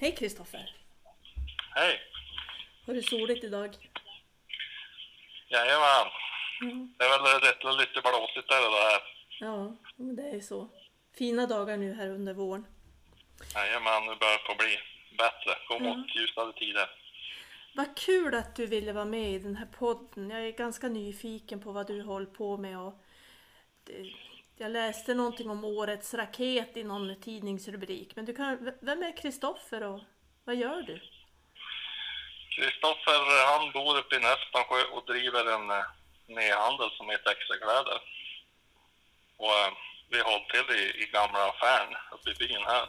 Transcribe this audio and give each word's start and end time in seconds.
Hej 0.00 0.16
Kristoffer! 0.16 0.76
Hej! 1.74 2.00
Har 2.86 2.94
du 2.94 3.02
soligt 3.02 3.44
idag? 3.44 3.76
Jajamän. 5.48 6.06
Mm. 6.62 6.94
Det 6.98 7.04
är 7.04 7.10
väl 7.10 7.40
rätt 7.40 7.78
lite 7.78 8.00
blåsigt 8.00 8.48
där 8.48 8.70
det 8.70 8.90
här. 8.90 9.02
Ja, 9.40 9.76
men 9.96 10.16
det 10.16 10.30
är 10.30 10.40
så. 10.40 10.68
Fina 11.18 11.46
dagar 11.46 11.76
nu 11.76 11.94
här 11.94 12.10
under 12.10 12.34
våren. 12.34 12.66
Jajamän, 13.54 14.02
nu 14.02 14.14
börjar 14.14 14.38
det 14.38 14.44
på 14.48 14.54
bli 14.54 14.78
bättre. 15.18 15.58
Gå 15.68 15.78
mot 15.78 16.16
ljusare 16.16 16.52
tider. 16.52 16.90
Vad 17.74 17.96
kul 17.96 18.34
att 18.34 18.56
du 18.56 18.66
ville 18.66 18.92
vara 18.92 19.04
med 19.04 19.30
i 19.30 19.38
den 19.38 19.56
här 19.56 19.68
podden. 19.78 20.30
Jag 20.30 20.40
är 20.40 20.52
ganska 20.52 20.88
nyfiken 20.88 21.60
på 21.60 21.72
vad 21.72 21.86
du 21.86 22.02
håller 22.02 22.26
på 22.26 22.56
med. 22.56 22.78
Och 22.78 22.94
det, 23.84 24.12
jag 24.58 24.70
läste 24.70 25.14
någonting 25.14 25.50
om 25.50 25.64
årets 25.64 26.14
raket 26.14 26.76
i 26.76 26.84
någon 26.84 27.20
tidningsrubrik. 27.20 28.16
Men 28.16 28.24
du 28.24 28.34
kan, 28.34 28.72
vem 28.80 29.02
är 29.02 29.16
Kristoffer 29.16 29.82
och 29.82 30.00
vad 30.44 30.56
gör 30.56 30.82
du? 30.82 31.00
Kristoffer, 32.56 33.46
han 33.52 33.72
bor 33.72 33.98
uppe 33.98 34.16
i 34.16 34.20
Nästansjö 34.20 34.82
och 34.92 35.04
driver 35.06 35.44
en 35.54 35.70
eh, 35.70 35.84
näthandel 36.26 36.90
som 36.90 37.10
heter 37.10 37.30
Extrakläder. 37.30 38.00
Och 39.36 39.52
eh, 39.52 39.72
vi 40.10 40.20
håller 40.20 40.46
till 40.64 40.76
i, 40.76 41.02
i 41.02 41.06
gamla 41.12 41.48
affären 41.48 41.94
uppe 42.12 42.30
i 42.30 42.34
byn 42.34 42.64
här. 42.66 42.82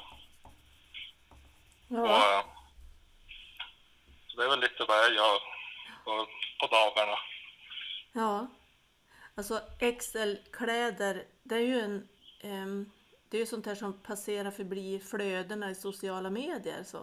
Och, 1.89 2.07
Ja, 2.07 2.39
eh, 2.39 2.45
så 4.27 4.37
det 4.37 4.43
är 4.45 4.49
väl 4.49 4.59
lite 4.59 4.85
vad 4.87 4.97
jag 4.97 5.13
gör 5.13 5.39
på, 6.03 6.27
på 6.59 6.67
dagarna. 6.75 7.17
ja. 8.13 8.47
Alltså 9.39 9.61
Excel-kläder, 9.79 11.15
det 11.43 11.55
är 11.55 11.59
ju 11.71 11.79
en... 11.79 12.07
ehm, 12.41 12.91
det 13.29 13.37
är 13.37 13.39
ju 13.39 13.45
sånt 13.45 13.65
här 13.65 13.75
som 13.75 14.01
passerar 14.09 14.51
förbi 14.51 14.99
flödena 15.11 15.69
i 15.71 15.75
sociala 15.75 16.29
medier 16.29 16.83
så 16.83 16.99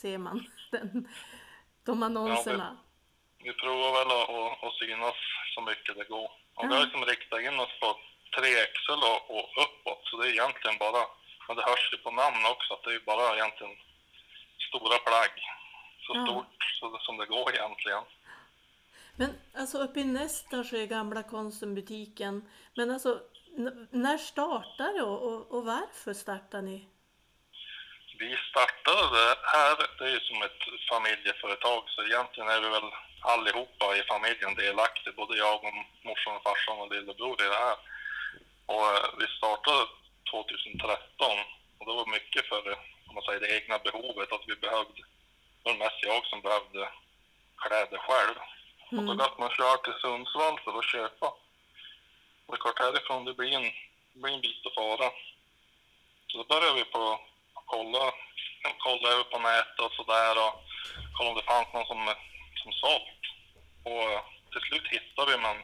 ser 0.00 0.18
man 0.18 0.46
den, 0.70 1.08
de 1.84 2.02
annonserna. 2.02 2.76
Vi 3.38 3.52
provar 3.52 3.90
väl 3.98 4.10
att, 4.18 4.28
att, 4.38 4.64
att 4.64 4.74
synas 4.80 5.14
så 5.54 5.60
mycket 5.60 5.96
det 5.96 6.04
går. 6.14 6.24
Och 6.54 6.64
Ja. 6.64 6.68
vi 6.68 6.74
har 6.74 6.84
liksom 6.84 7.04
riktat 7.04 7.40
in 7.40 7.60
oss 7.64 7.74
på 7.80 7.88
3XL 8.36 9.02
och, 9.12 9.22
och 9.36 9.46
uppåt, 9.64 10.00
så 10.04 10.12
det 10.16 10.28
är 10.28 10.32
egentligen 10.32 10.78
bara, 10.78 11.02
men 11.46 11.56
det 11.56 11.62
hörs 11.70 11.92
ju 11.92 11.98
på 11.98 12.10
namn 12.10 12.42
också, 12.54 12.74
att 12.74 12.84
det 12.84 12.94
är 12.94 13.00
bara 13.12 13.34
egentligen 13.36 13.74
stora 14.68 14.98
plagg. 15.08 15.34
Så 16.04 16.10
Ja. 16.16 16.24
stort 16.26 16.56
så, 16.80 16.98
som 17.06 17.16
det 17.16 17.26
går 17.26 17.54
egentligen. 17.54 18.04
Men 19.16 19.30
alltså 19.54 19.78
uppe 19.78 20.00
i 20.00 20.04
Nästansjö 20.04 20.76
är 20.76 20.86
gamla 20.86 21.22
Konsumbutiken. 21.22 22.48
Men 22.74 22.90
alltså 22.90 23.20
när 23.90 24.18
startade 24.18 24.92
det 24.92 25.02
och, 25.02 25.22
och, 25.28 25.40
och 25.54 25.64
varför 25.64 26.14
startade 26.14 26.62
ni? 26.62 26.88
Vi 28.18 28.36
startade 28.50 29.02
det 29.16 29.36
här, 29.54 29.76
det 29.98 30.04
är 30.04 30.14
ju 30.18 30.20
som 30.20 30.42
ett 30.42 30.62
familjeföretag, 30.90 31.82
så 31.88 32.02
egentligen 32.02 32.48
är 32.48 32.60
vi 32.60 32.68
väl 32.68 32.90
allihopa 33.20 33.96
i 33.96 34.02
familjen 34.02 34.54
delaktiga, 34.54 35.12
både 35.16 35.36
jag 35.36 35.64
och 35.64 35.74
morsan 36.04 36.36
och 36.36 36.42
farsan 36.42 36.78
och 36.78 36.92
lillebror 36.94 37.42
i 37.42 37.48
det 37.54 37.62
här. 37.66 37.78
Och 38.66 38.86
eh, 38.94 39.08
vi 39.20 39.26
startade 39.38 39.82
2013 40.30 41.36
och 41.78 41.86
det 41.86 41.94
var 42.00 42.06
mycket 42.16 42.48
för 42.48 42.60
om 43.08 43.14
man 43.14 43.24
säger, 43.24 43.40
det 43.40 43.56
egna 43.58 43.78
behovet, 43.78 44.32
att 44.32 44.48
vi 44.50 44.56
behövde, 44.56 45.02
det 45.62 45.70
var 45.70 45.76
mest 45.84 46.02
jag 46.02 46.26
som 46.26 46.40
behövde 46.40 46.88
kläder 47.62 47.98
själv. 47.98 48.36
Och 48.90 49.16
då 49.16 49.24
att 49.24 49.38
man 49.38 49.50
kör 49.50 49.76
till 49.76 50.00
Sundsvall 50.00 50.60
för 50.64 50.78
att 50.78 50.84
köpa. 50.84 51.26
Och 52.46 52.50
det 52.52 52.56
är 52.56 52.64
klart 52.64 52.78
härifrån, 52.78 53.24
det 53.24 53.34
blir 53.34 53.52
en, 53.52 53.62
det 54.12 54.18
blir 54.22 54.34
en 54.34 54.40
bit 54.40 54.66
att 54.66 54.74
fara. 54.74 55.10
Så 56.26 56.38
då 56.38 56.44
började 56.44 56.74
vi 56.74 56.84
på 56.84 57.02
att 57.54 57.66
kolla, 57.66 58.12
kolla 58.78 59.08
över 59.08 59.24
på 59.24 59.38
nätet 59.38 59.80
och 59.80 59.92
sådär 59.92 60.34
och 60.44 60.52
kolla 61.16 61.30
om 61.30 61.36
det 61.36 61.42
fanns 61.42 61.72
någon 61.72 61.86
som, 61.86 62.14
som 62.62 62.72
sålt. 62.72 63.22
Och 63.90 64.08
till 64.52 64.68
slut 64.68 64.86
hittade 64.96 65.30
vi 65.32 65.38
men 65.38 65.56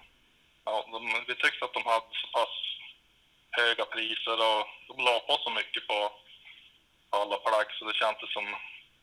ja, 0.65 0.85
de, 0.93 1.25
vi 1.29 1.35
tyckte 1.35 1.65
att 1.65 1.75
de 1.75 1.85
hade 1.85 2.07
så 2.23 2.27
pass 2.39 2.55
höga 3.51 3.85
priser 3.85 4.39
och 4.49 4.63
de 4.89 5.05
la 5.05 5.21
på 5.27 5.35
så 5.45 5.51
mycket 5.51 5.87
på 5.87 6.13
alla 7.11 7.37
plagg 7.37 7.69
så 7.73 7.85
det 7.85 7.95
kändes 7.95 8.33
som 8.33 8.47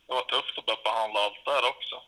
det 0.07 0.13
var 0.13 0.21
tufft 0.21 0.57
att 0.57 0.65
börja 0.65 0.83
behandla 0.83 1.19
allt 1.19 1.45
där 1.45 1.69
också. 1.69 2.01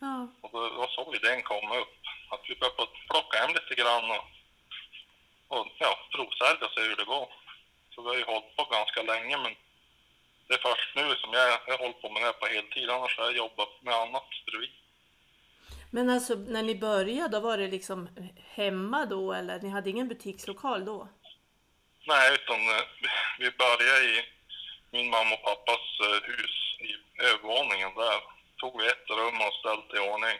Ja, 0.00 0.28
Och 0.40 0.50
det 0.52 0.76
var 0.76 0.86
så 0.88 1.14
idén 1.14 1.42
kom 1.42 1.72
upp. 1.72 1.94
Att 2.28 2.40
vi 2.48 2.54
började 2.56 2.86
plocka 3.10 3.38
hem 3.38 3.54
lite 3.54 3.74
grann 3.82 4.10
och, 4.10 4.24
och 5.48 5.66
ja, 5.78 5.98
provsälja 6.12 6.66
och 6.66 6.72
se 6.74 6.80
hur 6.80 6.96
det 6.96 7.04
går. 7.04 7.28
Så 7.94 8.02
vi 8.02 8.08
har 8.08 8.16
ju 8.16 8.24
hållit 8.24 8.56
på 8.56 8.64
ganska 8.64 9.02
länge 9.02 9.36
men 9.38 9.54
det 10.46 10.54
är 10.54 10.58
först 10.58 10.96
nu 10.96 11.14
som 11.16 11.32
jag, 11.32 11.58
jag 11.66 11.78
håller 11.78 11.92
på 12.02 12.10
med 12.10 12.22
det 12.22 12.26
här 12.26 12.32
på 12.32 12.46
heltid. 12.46 12.90
Annars 12.90 13.18
har 13.18 13.24
jag 13.24 13.36
jobbat 13.36 13.68
med 13.82 13.94
annat 13.94 14.28
bredvid. 14.46 14.70
men 15.90 16.10
alltså 16.10 16.34
när 16.34 16.62
ni 16.62 16.74
började 16.74 17.28
då 17.36 17.40
var 17.40 17.58
det 17.58 17.68
liksom 17.68 18.08
hemma 18.54 19.06
då 19.06 19.32
eller 19.32 19.60
ni 19.60 19.68
hade 19.68 19.90
ingen 19.90 20.08
butikslokal 20.08 20.84
då? 20.84 21.08
Nej, 22.06 22.34
utan 22.34 22.60
eh, 22.60 22.84
vi 23.38 23.50
började 23.50 24.04
i 24.04 24.24
min 24.90 25.10
mamma 25.10 25.34
och 25.34 25.42
pappas 25.44 25.84
eh, 26.06 26.30
hus 26.30 26.56
i 26.80 27.22
övervåningen 27.22 27.94
där. 27.94 28.39
Tog 28.60 28.80
vi 28.80 28.86
ett 28.88 29.10
rum 29.18 29.38
och 29.46 29.54
ställt 29.60 29.94
i 29.94 29.98
ordning. 30.10 30.38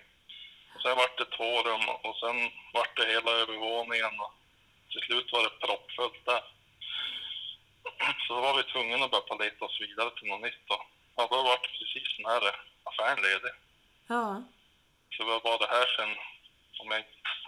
Och 0.75 0.83
sen 0.83 0.97
vart 0.97 1.19
det 1.19 1.25
två 1.37 1.63
rum 1.69 1.87
och 2.07 2.17
sen 2.23 2.37
vart 2.75 2.97
det 2.97 3.07
hela 3.15 3.31
övervåningen 3.43 4.15
och 4.25 4.33
till 4.91 5.01
slut 5.07 5.33
var 5.33 5.43
det 5.43 5.59
proppfullt 5.67 6.25
där. 6.27 6.43
Så 8.27 8.35
då 8.35 8.41
var 8.41 8.57
vi 8.57 8.63
tvungna 8.73 9.05
att 9.05 9.11
börja 9.11 9.45
leta 9.45 9.65
oss 9.65 9.81
vidare 9.81 10.11
till 10.11 10.29
något 10.29 10.43
nytt 10.43 10.63
då. 10.69 10.79
Ja, 11.17 11.29
då 11.31 11.37
var 11.43 11.57
det 11.63 11.69
precis 11.79 12.17
den 12.17 12.27
här 12.33 12.43
affären 12.89 13.23
ledig. 13.23 13.55
Ja, 14.07 14.43
Så 15.11 15.25
vi 15.25 15.31
har 15.31 15.41
varit 15.41 15.71
här 15.71 15.87
sen, 15.97 16.11
om 16.81 16.91
jag 16.91 17.05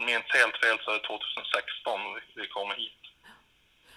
minns 0.07 0.25
helt 0.41 0.57
fel 0.63 0.79
så 0.85 0.91
är 0.91 0.95
det 0.99 1.07
2016 1.07 2.01
vi, 2.15 2.43
vi 2.43 2.49
kom 2.49 2.71
hit. 2.71 3.03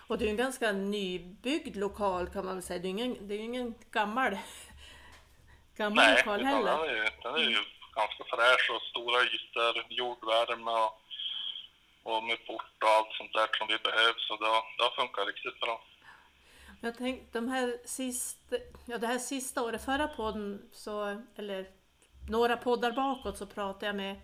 och 0.08 0.18
det 0.18 0.26
är 0.26 0.30
en 0.30 0.38
ganska 0.46 0.72
nybyggd 0.72 1.76
lokal 1.76 2.30
kan 2.30 2.46
man 2.46 2.56
väl 2.56 2.64
säga. 2.64 2.80
Det 2.80 2.88
är 2.88 2.90
ingen, 2.90 3.28
det 3.28 3.36
är 3.36 3.40
ingen 3.40 3.76
gammal, 3.92 4.38
gammal 5.78 6.06
Nej, 6.06 6.16
lokal 6.18 6.42
utan 6.42 6.52
den 6.52 6.66
heller. 6.66 6.90
är, 6.90 6.96
ju, 6.96 7.10
den 7.24 7.36
är 7.36 7.50
ju 7.56 7.62
ganska 7.96 8.24
fräsch 8.34 8.70
och 8.76 8.82
stora 8.82 9.20
ytor, 9.24 9.74
jordvärme 9.90 10.72
och, 10.72 10.94
och 12.04 12.24
med 12.24 12.48
port 12.48 12.84
och 12.84 12.90
allt 12.90 13.14
sånt 13.14 13.34
där 13.34 13.50
som 13.58 13.68
vi 13.68 13.78
behöver. 13.90 14.20
Så 14.28 14.34
det 14.38 14.50
det 14.78 14.84
har 14.84 14.96
funkat 15.02 15.28
riktigt 15.28 15.60
bra. 15.60 15.82
Jag 16.82 16.98
tänkte 16.98 17.40
de 17.40 17.48
här 17.48 17.78
sista, 17.86 18.56
ja 18.86 18.98
det 18.98 19.08
här 19.08 19.20
sista 19.20 19.64
året, 19.64 19.86
förra 19.86 20.08
podden 20.08 20.70
så, 20.72 21.22
eller 21.36 21.68
några 22.30 22.58
poddar 22.58 22.92
bakåt 22.92 23.38
så 23.38 23.46
pratade 23.46 23.86
jag 23.86 23.96
med 23.96 24.16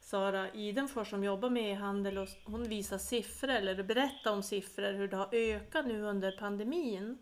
Sara 0.00 0.52
Idenfors 0.52 1.08
som 1.10 1.24
jobbar 1.24 1.50
med 1.50 1.72
e-handel 1.72 2.18
och 2.18 2.28
hon 2.44 2.68
visar 2.68 2.98
siffror 2.98 3.50
eller 3.50 3.82
berättar 3.82 4.32
om 4.32 4.42
siffror 4.42 4.92
hur 4.92 5.08
det 5.08 5.16
har 5.16 5.28
ökat 5.32 5.86
nu 5.86 6.02
under 6.02 6.32
pandemin. 6.32 7.18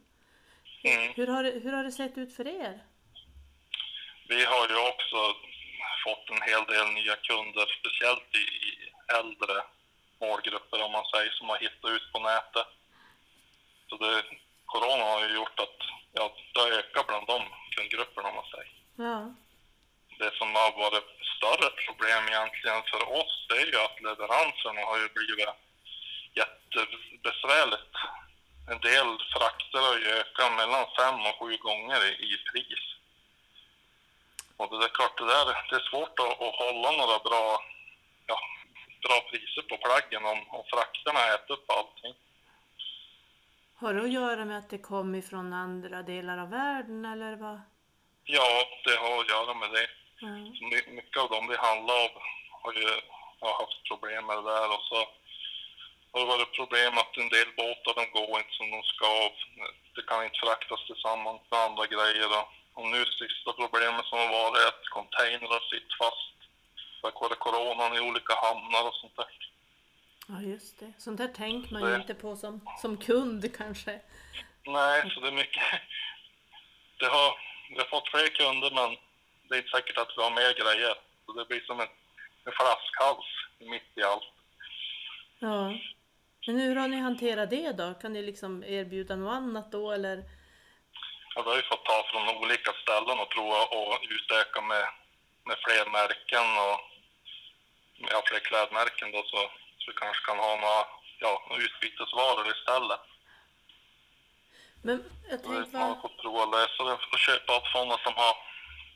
Mm. 0.84 1.12
Hur, 1.14 1.26
har 1.26 1.44
hur 1.44 1.72
har 1.72 1.84
det 1.84 1.92
sett 1.92 2.18
ut 2.18 2.36
för 2.36 2.46
er? 2.48 2.84
Vi 4.28 4.44
har 4.44 4.68
ju 4.68 4.76
också 4.90 5.18
fått 6.04 6.30
en 6.30 6.42
hel 6.42 6.64
del 6.64 6.88
nya 6.88 7.16
kunder, 7.16 7.66
speciellt 7.78 8.30
i, 8.42 8.44
i 8.68 8.72
äldre 9.20 9.56
målgrupper 10.20 10.82
om 10.84 10.92
man 10.92 11.04
säger, 11.14 11.30
som 11.30 11.48
har 11.48 11.58
hittat 11.58 11.90
ut 11.90 12.12
på 12.12 12.18
nätet. 12.18 12.66
Så 13.88 13.96
det, 13.96 14.22
corona 14.66 15.04
har 15.04 15.28
ju 15.28 15.34
gjort 15.34 15.60
att 15.60 15.78
ja, 16.12 16.34
det 16.52 16.60
har 16.60 16.70
ökat 16.70 17.06
bland 17.06 17.26
de 17.26 17.40
kundgrupperna 17.76 18.28
om 18.28 18.34
man 18.34 18.50
säger. 18.54 18.72
Ja, 18.96 19.34
det 20.18 20.36
som 20.38 20.54
har 20.54 20.72
varit 20.84 21.10
större 21.36 21.70
problem 21.86 22.28
egentligen 22.28 22.82
för 22.90 23.02
oss, 23.20 23.46
det 23.48 23.56
är 23.62 23.66
ju 23.66 23.78
att 23.86 24.00
leveranserna 24.00 24.80
har 24.90 24.98
ju 24.98 25.08
blivit 25.08 25.48
jättebesvärligt. 26.40 27.94
En 28.70 28.80
del 28.80 29.10
frakter 29.34 29.78
har 29.78 29.98
ju 29.98 30.08
ökat 30.20 30.52
mellan 30.52 30.86
fem 30.98 31.20
och 31.28 31.36
sju 31.38 31.56
gånger 31.56 32.04
i, 32.04 32.12
i 32.34 32.36
pris. 32.50 32.95
Och 34.56 34.78
det 34.80 34.84
är 34.84 34.88
klart, 34.88 35.18
det, 35.18 35.24
där, 35.24 35.46
det 35.70 35.76
är 35.76 35.88
svårt 35.90 36.18
att, 36.18 36.42
att 36.42 36.54
hålla 36.54 36.90
några 36.90 37.18
bra, 37.18 37.60
ja, 38.26 38.38
bra 39.02 39.20
priser 39.30 39.62
på 39.62 39.76
plaggen 39.76 40.24
om, 40.24 40.38
om 40.48 40.64
frakterna 40.72 41.20
äter 41.34 41.54
upp 41.54 41.70
allting. 41.70 42.14
har 43.74 43.94
det 43.94 44.02
att 44.02 44.12
göra 44.12 44.44
med 44.44 44.58
att 44.58 44.70
det 44.70 44.78
kom 44.78 45.14
ifrån 45.14 45.52
andra 45.52 46.02
delar 46.02 46.38
av 46.38 46.50
världen 46.50 47.04
eller 47.04 47.36
vad? 47.36 47.60
Ja, 48.24 48.64
det 48.84 48.96
har 48.96 49.20
att 49.20 49.28
göra 49.28 49.54
med 49.54 49.70
det. 49.70 49.88
My- 50.70 50.94
mycket 50.96 51.22
av 51.22 51.28
dem 51.30 51.48
vi 51.48 51.56
handlar 51.56 51.94
av 52.04 52.10
har 52.62 52.72
ju 52.72 52.88
har 53.40 53.52
haft 53.62 53.88
problem 53.90 54.26
med 54.26 54.36
det 54.36 54.50
där 54.54 54.68
och 54.74 54.84
så 54.90 54.96
har 56.12 56.20
det 56.20 56.26
varit 56.26 56.52
problem 56.60 56.98
att 56.98 57.16
en 57.16 57.28
del 57.28 57.50
båtar 57.56 57.94
de 58.00 58.04
går 58.18 58.38
inte 58.38 58.54
som 58.58 58.70
de 58.70 58.82
ska. 58.82 59.12
Det 59.94 60.02
kan 60.06 60.24
inte 60.24 60.38
fraktas 60.44 60.86
tillsammans 60.86 61.42
med 61.50 61.60
andra 61.60 61.86
grejer. 61.86 62.28
Och, 62.38 62.46
och 62.76 62.86
nu 62.94 63.00
sista 63.04 63.50
problemet 63.60 64.06
som 64.06 64.18
har 64.18 64.30
varit 64.38 64.62
är 64.62 64.68
att 64.68 64.84
containrar 64.96 65.62
sitter 65.70 65.96
fast 66.02 66.36
tack 67.02 67.20
vare 67.20 67.34
coronan 67.34 67.96
i 67.96 68.00
olika 68.00 68.34
hamnar 68.44 68.88
och 68.88 68.94
sånt 68.94 69.16
där. 69.16 69.30
ja 70.28 70.40
just 70.52 70.78
det. 70.80 70.92
Sånt 70.98 71.18
där 71.18 71.28
tänker 71.28 71.72
man 71.72 71.90
ju 71.90 71.96
inte 71.96 72.14
på 72.14 72.36
som, 72.36 72.60
som 72.82 72.96
kund 72.96 73.56
kanske. 73.56 74.00
Nej, 74.66 75.10
så 75.10 75.20
det 75.20 75.28
är 75.28 75.32
mycket. 75.32 75.62
Det 76.98 77.06
har, 77.06 77.30
vi 77.70 77.78
har 77.78 77.84
fått 77.84 77.90
fått 77.90 78.08
fler 78.08 78.28
kunder 78.28 78.70
men 78.70 78.96
det 79.48 79.54
är 79.54 79.58
inte 79.58 79.70
säkert 79.70 79.98
att 79.98 80.14
vi 80.16 80.22
har 80.22 80.30
mer 80.30 80.52
grejer. 80.62 80.94
Så 81.26 81.32
det 81.32 81.48
blir 81.48 81.60
som 81.60 81.80
en, 81.80 81.88
en 82.44 82.52
flaskhals 82.52 83.26
mitt 83.58 83.90
i 83.94 84.02
allt. 84.02 84.32
Ja. 85.38 85.78
Men 86.46 86.58
hur 86.58 86.76
har 86.76 86.88
ni 86.88 86.96
hanterat 86.96 87.50
det 87.50 87.72
då? 87.72 87.94
Kan 87.94 88.12
ni 88.12 88.22
liksom 88.22 88.64
erbjuda 88.64 89.16
något 89.16 89.34
annat 89.34 89.72
då 89.72 89.92
eller? 89.92 90.24
Ja, 91.36 91.42
vi 91.42 91.50
har 91.50 91.56
ju 91.56 91.62
fått 91.62 91.84
ta 91.84 92.06
från 92.10 92.28
olika 92.28 92.72
ställen 92.82 93.18
och 93.18 93.30
prova 93.30 93.58
att 93.62 94.04
utöka 94.16 94.60
med, 94.60 94.86
med 95.44 95.56
fler 95.64 95.90
märken 95.90 96.48
och 96.66 96.76
ja, 98.10 98.22
fler 98.26 98.40
klädmärken 98.48 99.12
då 99.12 99.22
så, 99.22 99.40
så 99.78 99.84
vi 99.90 99.96
kanske 100.02 100.26
kan 100.26 100.38
ha 100.38 100.52
några 100.56 100.82
ja, 101.24 101.32
utbytesvaror 101.64 102.46
istället. 102.56 103.00
Men 104.82 104.96
jag 105.30 105.38
vi 105.38 105.42
tänkte, 105.42 105.78
har 105.78 105.88
vad, 105.88 106.02
fått 106.02 106.22
prova 106.22 106.42
att 106.42 106.54
lösa 106.56 106.84
det 106.84 106.92
och 107.12 107.18
köpa 107.18 107.56
åt 107.56 107.66
sådana 107.72 107.98
som 108.04 108.14
har 108.22 108.34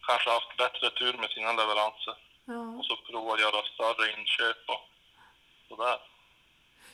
kanske 0.08 0.30
haft 0.30 0.56
bättre 0.56 0.90
tur 0.90 1.12
med 1.12 1.30
sina 1.30 1.52
leveranser. 1.52 2.16
ja. 2.44 2.60
Och 2.78 2.84
så 2.86 2.96
prova 2.96 3.34
att 3.34 3.40
göra 3.40 3.62
större 3.62 4.04
inköp 4.12 4.62
och 4.74 4.82
sådär. 5.68 5.98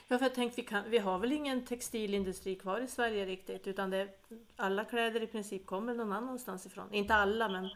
Ja, 0.09 0.19
för 0.19 0.25
jag 0.25 0.35
tänkte 0.35 0.61
vi, 0.63 0.67
kan, 0.69 0.91
vi 0.91 0.99
har 0.99 1.19
väl 1.19 1.33
ingen 1.33 1.67
textilindustri 1.67 2.57
kvar 2.57 2.81
i 2.81 2.87
Sverige 2.89 3.27
riktigt 3.27 3.67
utan 3.67 3.91
det, 3.91 4.09
alla 4.57 4.85
kläder 4.85 5.23
i 5.23 5.27
princip 5.27 5.67
kommer 5.67 5.95
någon 5.95 6.13
annanstans 6.13 6.67
ifrån. 6.67 6.95
Inte 6.95 7.15
alla 7.15 7.49
men 7.49 7.71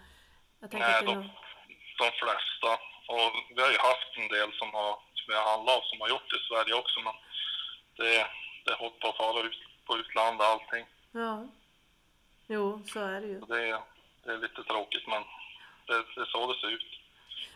jag 0.61 0.71
tänker 0.71 0.89
Nej, 0.89 1.03
de, 1.05 1.15
de 1.99 2.11
flesta. 2.23 2.73
Och 3.07 3.33
vi 3.57 3.63
har 3.63 3.71
ju 3.71 3.79
haft 3.79 4.17
en 4.17 4.29
del 4.29 4.53
som, 4.53 4.71
har, 4.75 4.93
som 5.15 5.25
vi 5.29 5.35
har 5.35 5.51
handlat 5.57 5.77
av 5.77 5.83
som 5.83 6.01
har 6.01 6.09
gjort 6.09 6.31
det 6.31 6.37
i 6.37 6.49
Sverige 6.49 6.75
också 6.75 7.01
men 7.01 7.15
det, 7.97 8.27
det 8.65 8.75
håller 8.75 8.99
på 9.01 9.09
att 9.09 9.17
fara 9.17 9.41
ut 9.47 9.59
på 9.87 9.99
utlandet 9.99 10.47
allting. 10.47 10.85
Ja. 11.13 11.47
Jo, 12.47 12.83
så 12.87 13.01
är 13.01 13.21
det 13.21 13.27
ju. 13.27 13.41
Det, 13.41 13.69
är- 13.69 13.83
det 14.25 14.33
är 14.33 14.39
lite 14.39 14.63
tråkigt 14.63 15.07
men 15.07 15.23
det, 15.87 15.95
det 16.15 16.21
är 16.21 16.25
så 16.25 16.53
det 16.53 16.59
ser 16.61 16.69
ut. 16.71 17.00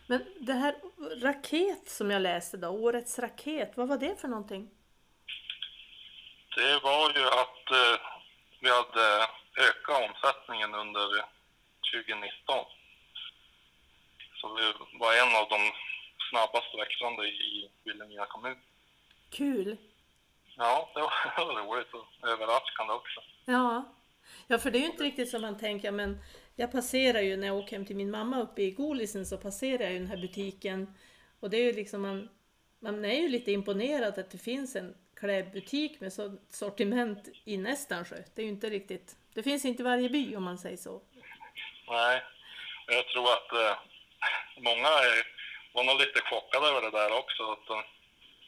Men 0.07 0.25
det 0.41 0.53
här 0.53 0.75
raket 1.23 1.89
som 1.89 2.11
jag 2.11 2.23
läste 2.23 2.57
då, 2.57 2.69
årets 2.69 3.19
raket, 3.19 3.77
vad 3.77 3.89
var 3.89 3.99
det 3.99 4.21
för 4.21 4.29
någonting? 4.29 4.71
Det 6.57 6.79
var 6.83 7.13
ju 7.17 7.25
att 7.27 7.71
eh, 7.71 8.01
vi 8.61 8.71
hade 8.71 9.27
ökat 9.69 10.11
omsättningen 10.11 10.75
under 10.75 11.09
2019. 11.95 12.65
Så 14.41 14.55
vi 14.55 14.63
var 14.99 15.15
en 15.15 15.37
av 15.37 15.49
de 15.49 15.73
snabbast 16.31 16.75
växande 16.79 17.27
i 17.27 17.71
Vilhelmina 17.85 18.27
kommun. 18.27 18.57
Kul! 19.31 19.77
Ja, 20.57 20.91
det 20.95 21.01
var, 21.01 21.65
roligt 21.65 21.95
och 21.95 22.29
överraskande 22.29 22.93
också. 22.93 23.21
Ja. 23.45 23.85
ja, 24.47 24.59
för 24.59 24.71
det 24.71 24.79
är 24.79 24.81
ju 24.81 24.87
inte 24.87 25.05
riktigt 25.05 25.31
som 25.31 25.43
man 25.43 25.59
tänker, 25.59 25.91
men 25.91 26.19
jag 26.57 26.73
passerar 26.73 27.21
ju 27.21 27.37
när 27.37 27.47
jag 27.47 27.57
åker 27.57 27.77
hem 27.77 27.87
till 27.87 27.97
min 27.97 28.11
mamma 28.11 28.41
uppe 28.41 28.63
i 28.63 28.71
Golisen 28.71 29.27
så 29.27 29.37
passerar 29.39 29.83
jag 29.83 29.93
ju 29.93 29.99
den 29.99 30.09
här 30.09 30.17
butiken 30.17 30.95
och 31.41 31.51
det 31.51 31.57
är 31.57 31.65
ju 31.65 31.73
liksom 31.73 32.03
man, 32.03 32.29
man 32.81 33.05
är 33.05 33.21
ju 33.21 33.29
lite 33.29 33.53
imponerad 33.53 34.19
att 34.19 34.31
det 34.31 34.39
finns 34.39 34.77
en 34.77 34.95
klädbutik 35.17 36.01
med 36.01 36.13
så 36.13 36.37
sortiment 36.51 37.29
i 37.45 37.57
Nästansjö. 37.57 38.17
Det 38.35 38.43
är 38.43 38.45
ju 38.47 38.51
inte 38.53 38.71
riktigt, 38.71 39.17
det 39.35 39.43
finns 39.43 39.65
inte 39.65 39.83
i 39.83 39.85
varje 39.85 40.09
by 40.09 40.37
om 40.37 40.43
man 40.45 40.59
säger 40.59 40.77
så. 40.77 41.03
Nej, 41.89 42.23
jag 42.87 43.09
tror 43.09 43.33
att 43.33 43.53
eh, 43.53 43.77
många 44.59 44.89
är, 44.89 45.27
var 45.75 45.85
nog 45.85 45.99
lite 46.01 46.21
chockade 46.21 46.67
över 46.69 46.83
det 46.83 46.91
där 46.91 47.19
också. 47.19 47.43
Att, 47.53 47.71
eh, 47.71 47.85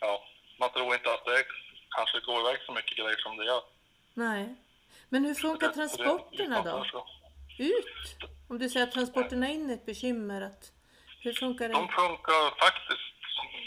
ja, 0.00 0.22
man 0.60 0.72
tror 0.72 0.94
inte 0.94 1.12
att 1.14 1.24
det 1.24 1.44
kanske 1.96 2.20
går 2.20 2.40
iväg 2.40 2.58
så 2.66 2.72
mycket 2.72 2.96
grejer 2.98 3.16
som 3.16 3.36
det 3.36 3.44
gör. 3.44 3.62
Nej. 4.14 4.54
Men 5.08 5.24
hur 5.24 5.34
funkar 5.34 5.66
Det- 5.66 5.72
det- 5.72 5.76
transporterna 5.88 6.62
då? 6.62 7.06
Ut? 7.58 7.86
Om 8.48 8.58
du 8.58 8.68
säger 8.68 8.86
att 8.86 8.92
transporterna 8.92 9.48
in 9.48 9.70
är 9.70 9.74
ett 9.74 9.86
bekymmer, 9.86 10.40
att, 10.40 10.72
hur 11.20 11.32
funkar 11.32 11.68
De 11.68 11.86
det? 11.86 11.92
funkar 11.92 12.58
faktiskt 12.66 13.14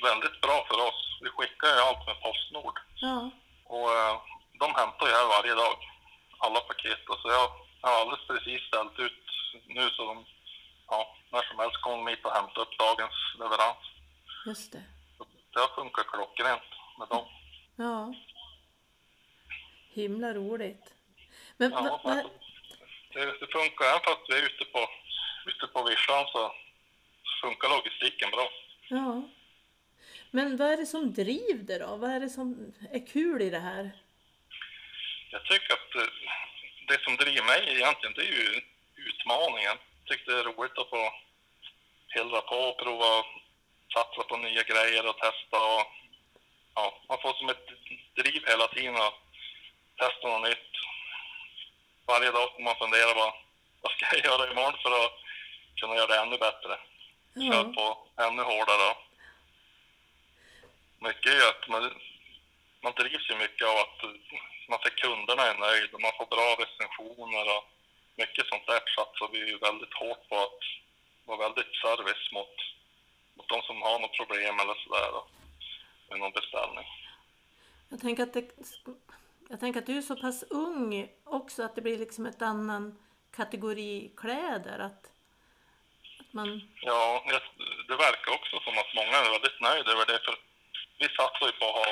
väldigt 0.03 0.41
bra 0.41 0.65
för 0.69 0.77
oss. 0.88 1.00
Vi 1.21 1.30
skickar 1.30 1.68
ju 1.68 1.80
allt 1.88 2.06
med 2.07 2.21
Postnord 2.21 2.80
Ja, 2.95 3.30
och 3.65 3.89
eh, 3.91 4.15
de 4.59 4.68
hämtar 4.75 5.06
ju 5.07 5.13
här 5.13 5.27
varje 5.38 5.56
dag, 5.56 5.75
alla 6.38 6.59
paket. 6.59 7.00
Så 7.07 7.30
jag 7.30 7.50
jag 7.81 7.89
har 7.89 8.01
alldeles 8.01 8.27
precis 8.27 8.62
ställt 8.68 9.00
ut 9.00 9.24
nu 9.68 9.89
så 9.89 10.06
de, 10.06 10.25
ja, 10.88 11.15
när 11.31 11.41
som 11.41 11.59
helst 11.59 11.81
kommer 11.81 11.97
de 11.97 12.07
hit 12.07 12.25
och 12.25 12.31
hämtar 12.31 12.62
upp 12.62 12.77
dagens 12.80 13.18
leverans. 13.39 13.83
just 14.45 14.71
det. 14.71 14.83
Så 15.18 15.25
Det 15.53 15.59
har 15.59 15.68
funkat 15.68 16.07
klockrent 16.07 16.69
med 17.00 17.07
dem. 17.07 17.25
Ja. 17.75 18.13
Himla 19.94 20.33
roligt. 20.33 20.94
Men 21.57 21.71
Ja, 21.71 21.81
va, 21.81 22.00
va, 22.03 22.24
det, 23.14 23.26
det 23.40 23.52
funkar, 23.52 23.86
även 23.86 24.02
fast 24.04 24.30
vi 24.30 24.34
är 24.38 24.46
ute 24.46 24.66
på, 24.66 24.90
ute 25.46 25.68
på 25.68 25.84
vischan 25.84 26.26
så 26.32 26.54
funkar 27.42 27.70
logistiken 27.70 28.32
bra. 28.32 28.50
ja. 28.90 29.30
Men 30.32 30.58
vad 30.58 30.68
är 30.72 30.78
det 30.78 30.86
som 30.86 31.14
driver 31.14 31.64
det 31.64 31.80
då? 31.80 31.96
Vad 31.96 32.10
är 32.10 32.20
det 32.20 32.30
som 32.30 32.74
är 32.92 33.08
kul 33.08 33.42
i 33.42 33.50
det 33.50 33.60
här? 33.60 33.92
Jag 35.32 35.46
tycker 35.46 35.74
att 35.74 35.96
eh, 35.96 36.12
det 36.88 37.04
som 37.04 37.16
driver 37.16 37.44
mig 37.44 37.62
egentligen, 37.76 38.14
det 38.16 38.22
är 38.22 38.34
ju 38.42 38.62
utmaningen. 38.96 39.78
Jag 40.00 40.18
tycker 40.18 40.32
det 40.32 40.40
är 40.40 40.44
roligt 40.44 40.78
att 40.78 40.90
få 40.90 41.14
pillra 42.14 42.42
på 42.42 42.56
och 42.56 42.80
prova 42.80 43.26
satsa 43.94 44.24
på 44.30 44.38
nya 44.38 44.64
grejer 44.64 45.10
och 45.10 45.18
testa 45.18 45.58
och 45.74 45.84
ja, 46.76 47.02
man 47.10 47.22
får 47.22 47.34
som 47.34 47.50
ett 47.50 47.68
driv 48.16 48.42
hela 48.48 48.68
tiden 48.68 48.96
att 48.96 49.20
testa 49.98 50.28
något 50.28 50.50
nytt. 50.50 50.72
Varje 52.12 52.32
dag 52.32 52.48
får 52.54 52.64
man 52.64 52.76
fundera 52.84 53.14
vad, 53.14 53.34
vad 53.82 53.92
ska 53.92 54.06
jag 54.12 54.26
göra 54.26 54.52
imorgon 54.52 54.80
för 54.84 54.92
att 55.06 55.18
kunna 55.80 55.96
göra 55.96 56.08
det 56.08 56.22
ännu 56.24 56.38
bättre. 56.38 56.74
Kör 57.34 57.64
Ja, 57.64 57.74
på 57.78 57.86
ännu 58.26 58.44
hårdare. 58.52 58.90
Mycket 61.08 61.32
är 61.34 61.50
att 61.50 61.64
man, 61.74 61.84
man 62.84 62.94
drivs 63.00 63.30
ju 63.30 63.36
mycket 63.36 63.68
av 63.68 63.78
att 63.86 64.00
man 64.70 64.80
ser 64.84 64.96
kunderna 65.04 65.44
är 65.44 65.58
nöjda 65.58 65.98
man 65.98 66.18
får 66.18 66.28
bra 66.36 66.50
recensioner 66.64 67.46
och 67.56 67.64
mycket 68.22 68.48
sånt 68.48 68.68
där 68.68 68.82
satsar 68.96 69.30
vi 69.32 69.40
ju 69.52 69.58
väldigt 69.58 69.94
hårt 69.94 70.30
på 70.30 70.36
att 70.48 70.64
vara 71.26 71.44
väldigt 71.46 71.74
service 71.84 72.26
mot, 72.32 72.56
mot 73.36 73.50
de 73.50 73.62
som 73.62 73.82
har 73.82 74.00
något 74.00 74.18
problem 74.22 74.60
eller 74.60 74.76
sådär 74.84 75.12
med 76.10 76.20
någon 76.20 76.32
beställning. 76.40 76.88
jag 77.90 78.02
tänker 78.02 78.24
att 78.24 78.34
det, 78.34 78.46
jag 79.51 79.60
tänker 79.60 79.80
att 79.80 79.86
du 79.86 79.98
är 79.98 80.01
så 80.01 80.16
pass 80.16 80.44
ung 80.50 81.07
också 81.25 81.63
att 81.63 81.75
det 81.75 81.81
blir 81.81 81.98
liksom 81.98 82.25
ett 82.25 82.42
annan 82.42 82.84
kategori 83.40 84.12
kläder. 84.18 84.80
Att, 84.80 85.03
att 86.20 86.34
man, 86.38 86.62
Ja, 86.82 87.24
det- 87.88 87.96
verkar 88.08 88.32
också 88.39 88.56
som 88.65 88.77
att 88.82 88.94
många 89.00 89.18
är 89.18 89.32
väldigt 89.36 89.62
nöjda 89.62 89.91
över 89.91 90.06
det 90.06 90.20
för 90.25 90.36
vi 91.00 91.08
satsar 91.18 91.46
ju 91.46 91.51
på 91.60 91.65
att 91.70 91.75
ha, 91.82 91.88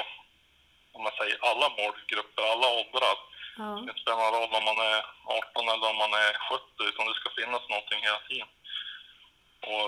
om 0.95 1.01
man 1.03 1.11
säger 1.19 1.37
alla 1.49 1.67
målgrupper, 1.79 2.43
alla 2.53 2.67
åldrar. 2.79 3.17
ja, 3.61 3.69
Det 3.87 3.99
spelar 4.01 4.17
någon 4.17 4.33
roll 4.41 4.53
om 4.59 4.65
man 4.71 4.79
är 4.93 4.99
18 5.25 5.69
eller 5.73 5.87
om 5.93 5.97
man 6.03 6.13
är 6.25 6.33
70, 6.49 6.89
utan 6.89 7.07
det 7.07 7.13
ska 7.19 7.29
finnas 7.41 7.63
någonting 7.69 7.99
hela 8.07 8.21
tiden. 8.29 8.49
Och 9.71 9.87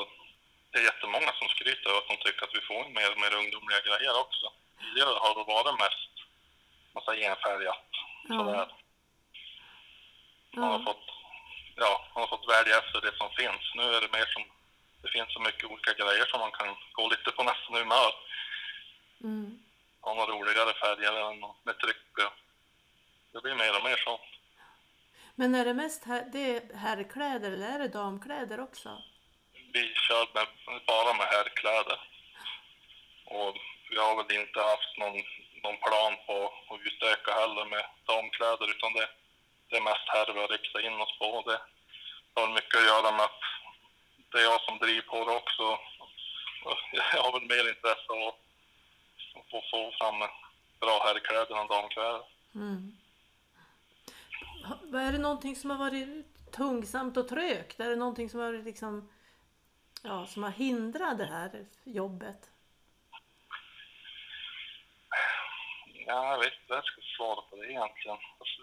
det 0.71 0.77
är 0.79 0.83
jättemånga 0.91 1.31
som 1.39 1.47
skryter 1.55 1.89
över 1.89 2.01
att 2.01 2.11
de 2.11 2.17
tycker 2.17 2.43
att 2.45 2.55
vi 2.57 2.61
får 2.69 2.81
mer 2.97 3.09
och 3.13 3.21
mer 3.23 3.33
ungdomliga 3.41 3.81
grejer 3.88 4.13
också. 4.25 4.45
Tidigare 4.81 5.13
har 5.23 5.33
det 5.38 5.45
varit 5.55 5.79
mest, 5.83 5.98
man 6.93 7.03
säger 7.03 7.29
enfärgat, 7.31 7.86
Ja. 8.29 8.38
sådär. 8.38 8.67
Man 10.55 10.63
har 10.72 10.79
ja, 10.79 10.86
fått, 10.86 11.05
ja, 11.75 12.08
man 12.13 12.22
har 12.22 12.27
fått 12.38 12.50
välja 12.55 12.77
efter 12.79 13.01
det 13.01 13.17
som 13.17 13.29
finns. 13.29 13.63
Nu 13.75 13.84
är 13.84 14.01
det 14.01 14.12
mer 14.17 14.25
som, 14.25 14.43
det 15.01 15.10
finns 15.12 15.34
så 15.34 15.39
mycket 15.39 15.63
olika 15.72 15.93
grejer 15.93 16.25
som 16.25 16.39
man 16.39 16.51
kan 16.51 16.75
gå 16.91 17.10
lite 17.10 17.31
på 17.31 17.43
nästan 17.43 17.75
humör. 17.75 18.13
mm. 19.24 19.60
Ha 20.01 20.13
några 20.13 20.31
roligare 20.31 20.74
färger 20.74 21.12
eller 21.12 21.34
något 21.34 21.65
med 21.65 21.79
tryck. 21.79 21.98
Det 23.34 23.41
blir 23.41 23.55
mer 23.55 23.77
och 23.77 23.84
mer 23.84 23.98
så. 23.98 24.19
Men 25.36 25.55
är 25.55 25.65
det 25.65 25.74
mest 25.74 26.03
här, 26.03 26.29
det 26.34 26.55
är 26.58 26.77
herrkläder 26.77 27.51
eller 27.51 27.67
är 27.75 27.79
det 27.79 27.88
damkläder 27.88 28.60
också? 28.60 29.01
vi 29.74 29.93
kör 29.96 30.27
med, 30.34 30.48
bara 30.88 31.13
med 31.13 31.27
herrkläder. 31.27 32.00
Och 33.25 33.55
vi 33.89 33.98
har 33.98 34.15
väl 34.15 34.36
inte 34.41 34.60
haft 34.62 34.98
någon, 34.98 35.24
någon 35.63 35.77
plan 35.87 36.13
på 36.25 36.35
att 36.69 36.81
utöka 36.89 37.31
heller 37.41 37.65
med 37.73 37.85
damkläder 38.11 38.67
utan 38.75 38.93
det, 38.93 39.07
det 39.69 39.75
är 39.77 39.81
mest 39.81 40.07
herr 40.13 40.33
vi 40.33 40.39
har 40.39 40.47
riktat 40.47 40.83
in 40.83 41.01
oss 41.03 41.17
på. 41.19 41.27
Det 41.49 41.59
har 42.41 42.57
mycket 42.59 42.79
att 42.79 42.91
göra 42.93 43.11
med 43.11 43.25
att 43.29 43.41
det 44.31 44.37
är 44.39 44.43
jag 44.51 44.61
som 44.61 44.77
driver 44.77 45.01
på 45.01 45.25
det 45.25 45.35
också. 45.41 45.65
Jag 47.13 47.23
har 47.23 47.31
väl 47.39 47.49
mer 47.53 47.69
intresse 47.73 48.09
av 48.15 48.21
att 48.27 48.39
få, 49.51 49.57
få 49.71 49.91
fram 49.99 50.19
bra 50.79 51.03
herrkläder 51.05 51.61
än 51.61 51.67
damkläder. 51.67 52.23
Mm. 52.55 52.97
Är 54.93 55.11
det 55.11 55.17
någonting 55.17 55.55
som 55.55 55.69
har 55.69 55.77
varit 55.77 56.07
tungsamt 56.51 57.17
och 57.17 57.27
trögt? 57.27 57.79
Är 57.79 57.89
det 57.89 57.95
någonting 57.95 58.29
som 58.29 58.39
har 58.39 58.51
varit 58.51 58.65
liksom, 58.65 59.09
ja, 60.03 60.25
som 60.25 60.43
har 60.43 60.51
hindrat 60.51 61.17
det 61.17 61.25
här 61.25 61.65
jobbet? 61.83 62.49
Ja, 66.11 66.31
jag 66.31 66.39
vet 66.39 66.53
inte 66.53 66.69
vad 66.69 66.77
jag 66.77 66.85
ska 66.85 67.01
svara 67.17 67.41
på 67.49 67.55
det 67.55 67.71
egentligen. 67.73 68.19
Alltså, 68.39 68.57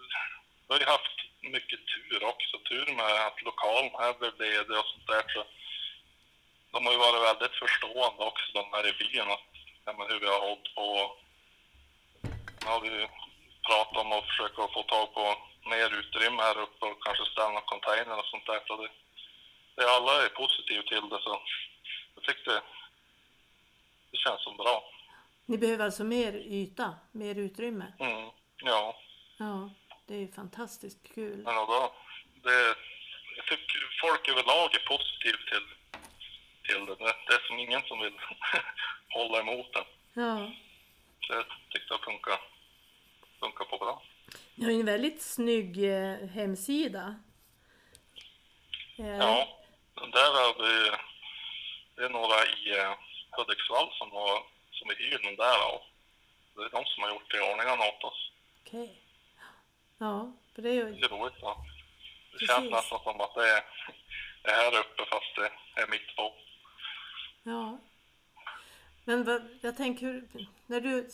vi 0.67 0.73
har 0.73 0.79
ju 0.79 0.85
haft 0.85 1.17
mycket 1.55 1.81
tur 1.91 2.23
också. 2.31 2.55
Tur 2.69 2.87
med 2.99 3.27
att 3.27 3.41
lokalen 3.41 3.91
här 4.01 4.13
blev 4.19 4.33
ledig 4.41 4.77
och 4.79 4.89
sånt 4.91 5.07
där. 5.07 5.25
Så 5.33 5.41
de 6.71 6.85
har 6.85 6.93
ju 6.93 6.99
varit 7.05 7.27
väldigt 7.29 7.59
förstående 7.63 8.23
också, 8.29 8.47
de 8.53 8.65
här 8.73 8.85
i 8.91 8.93
byn, 8.99 9.31
att, 9.35 9.49
ja, 9.85 9.91
men 9.97 10.07
hur 10.09 10.19
vi 10.19 10.27
har 10.33 10.41
hållit 10.47 10.75
på. 10.75 10.87
Nu 12.61 12.67
har 12.73 12.81
vi 12.81 13.07
pratat 13.67 13.97
om 14.03 14.11
att 14.11 14.29
försöka 14.31 14.61
få 14.75 14.83
tag 14.83 15.13
på 15.13 15.25
mer 15.73 15.89
utrymme 15.99 16.41
här 16.41 16.57
uppe 16.65 16.85
och 16.85 17.03
kanske 17.05 17.25
ställa 17.25 17.61
container 17.61 18.17
och 18.19 18.31
sånt 18.31 18.45
där. 18.45 18.61
Så 18.67 18.73
det, 18.81 18.89
det, 19.75 19.95
alla 19.95 20.25
är 20.25 20.29
positiva 20.29 20.83
till 20.83 21.09
det, 21.09 21.19
så 21.21 21.41
jag 22.15 22.23
tyckte 22.23 22.61
det 24.11 24.17
känns 24.17 24.43
som 24.43 24.57
bra. 24.57 24.96
Ni 25.49 25.57
behöver 25.57 25.85
alltså 25.85 26.03
mer 26.03 26.33
yta, 26.33 26.95
mer 27.11 27.35
utrymme? 27.35 27.93
Mm, 27.99 28.29
ja. 28.63 28.95
Ja, 29.37 29.69
det 30.05 30.15
är 30.15 30.19
ju 30.19 30.31
fantastiskt 30.31 31.13
kul. 31.15 31.37
Men 31.37 31.55
då, 31.55 31.93
det, 32.43 32.75
jag 33.37 33.45
tycker 33.47 33.97
folk 34.01 34.29
överlag 34.29 34.75
är 34.75 34.87
positiva 34.87 35.37
till, 35.51 35.67
till 36.67 36.85
det. 36.85 36.95
det. 36.95 37.13
Det 37.27 37.33
är 37.33 37.47
som 37.47 37.59
ingen 37.59 37.81
som 37.81 37.99
vill 37.99 38.13
hålla 39.09 39.39
emot 39.39 39.73
det. 39.73 39.85
Ja. 40.21 40.51
Så 41.27 41.33
jag 41.33 41.45
tyckte 41.69 41.93
det 41.93 42.03
funkar, 42.03 42.39
funkar 43.39 43.65
på 43.65 43.77
bra. 43.77 44.03
Ni 44.55 44.65
har 44.65 44.71
ju 44.71 44.79
en 44.79 44.85
väldigt 44.85 45.21
snygg 45.21 45.83
eh, 45.83 46.27
hemsida. 46.29 47.15
Eh, 48.97 49.17
Ja, 49.17 49.47
den 49.93 50.11
där 50.11 50.31
har 50.31 50.53
vi, 50.63 50.91
det 51.95 52.05
är 52.05 52.09
några 52.09 52.45
i 52.45 52.79
eh, 52.79 52.93
Hudiksvall 53.31 53.89
som, 53.93 54.11
har, 54.11 54.43
som 54.77 54.87
vi 54.89 54.95
hyr 54.95 55.19
den 55.23 55.35
där 55.35 55.57
av. 55.71 55.81
Det 56.55 56.61
är 56.61 56.69
de 56.69 56.85
som 56.85 57.03
har 57.03 57.09
gjort 57.09 57.31
det 57.31 57.37
i 57.37 57.51
ordningen 57.51 57.79
åt 57.79 58.03
oss. 58.03 58.31
Okej. 58.65 59.01
Ja, 59.97 60.33
för 60.55 60.61
det 60.61 60.69
är 60.69 60.73
ju... 60.73 60.91
Det 60.91 61.05
är 61.05 61.09
roligt. 61.09 61.41
Va? 61.41 61.55
Det 62.31 62.37
Precis. 62.37 62.47
känns 62.47 62.71
nästan 62.71 62.99
som 63.03 63.21
att 63.21 63.35
det 63.35 63.49
är, 63.49 63.63
är 64.43 64.53
här 64.53 64.79
uppe 64.79 65.05
fast 65.05 65.35
det 65.35 65.81
är 65.81 65.87
mitt 65.87 66.15
på. 66.15 66.33
Ja. 67.43 67.79
Men 69.05 69.23
vad, 69.23 69.59
jag 69.61 69.77
tänker, 69.77 70.23
när 70.65 70.81
du... 70.81 71.09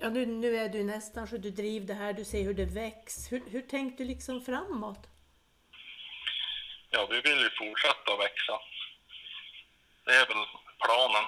Ja, 0.00 0.08
nu, 0.08 0.26
nu 0.26 0.56
är 0.56 0.68
du 0.68 0.84
nästan 0.84 1.28
så 1.28 1.36
du 1.36 1.50
driver 1.50 1.86
det 1.86 1.94
här, 1.94 2.12
du 2.12 2.24
ser 2.24 2.44
hur 2.44 2.54
det 2.54 2.64
väcks. 2.64 3.32
Hur, 3.32 3.50
hur 3.50 3.62
tänkte 3.62 4.02
du 4.02 4.08
liksom 4.08 4.44
framåt? 4.44 5.06
Ja, 6.90 7.06
vi 7.10 7.20
vill 7.20 7.38
ju 7.38 7.50
fortsätta 7.50 8.16
växa. 8.16 8.60
Det 10.04 10.14
är 10.14 10.26
väl 10.26 10.46
planen. 10.84 11.24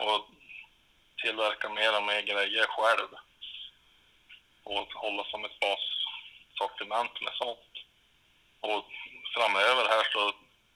Och 0.00 0.35
tillverka 1.26 1.68
mer 1.68 1.96
och 1.96 2.02
mer 2.10 2.22
grejer 2.22 2.66
själv. 2.66 3.10
Och 4.64 4.92
hålla 4.94 5.24
som 5.24 5.44
ett 5.44 5.60
bassortiment 5.60 7.20
med 7.20 7.34
sånt. 7.34 7.74
Och 8.60 8.84
framöver 9.34 9.84
här 9.88 10.04
så, 10.12 10.32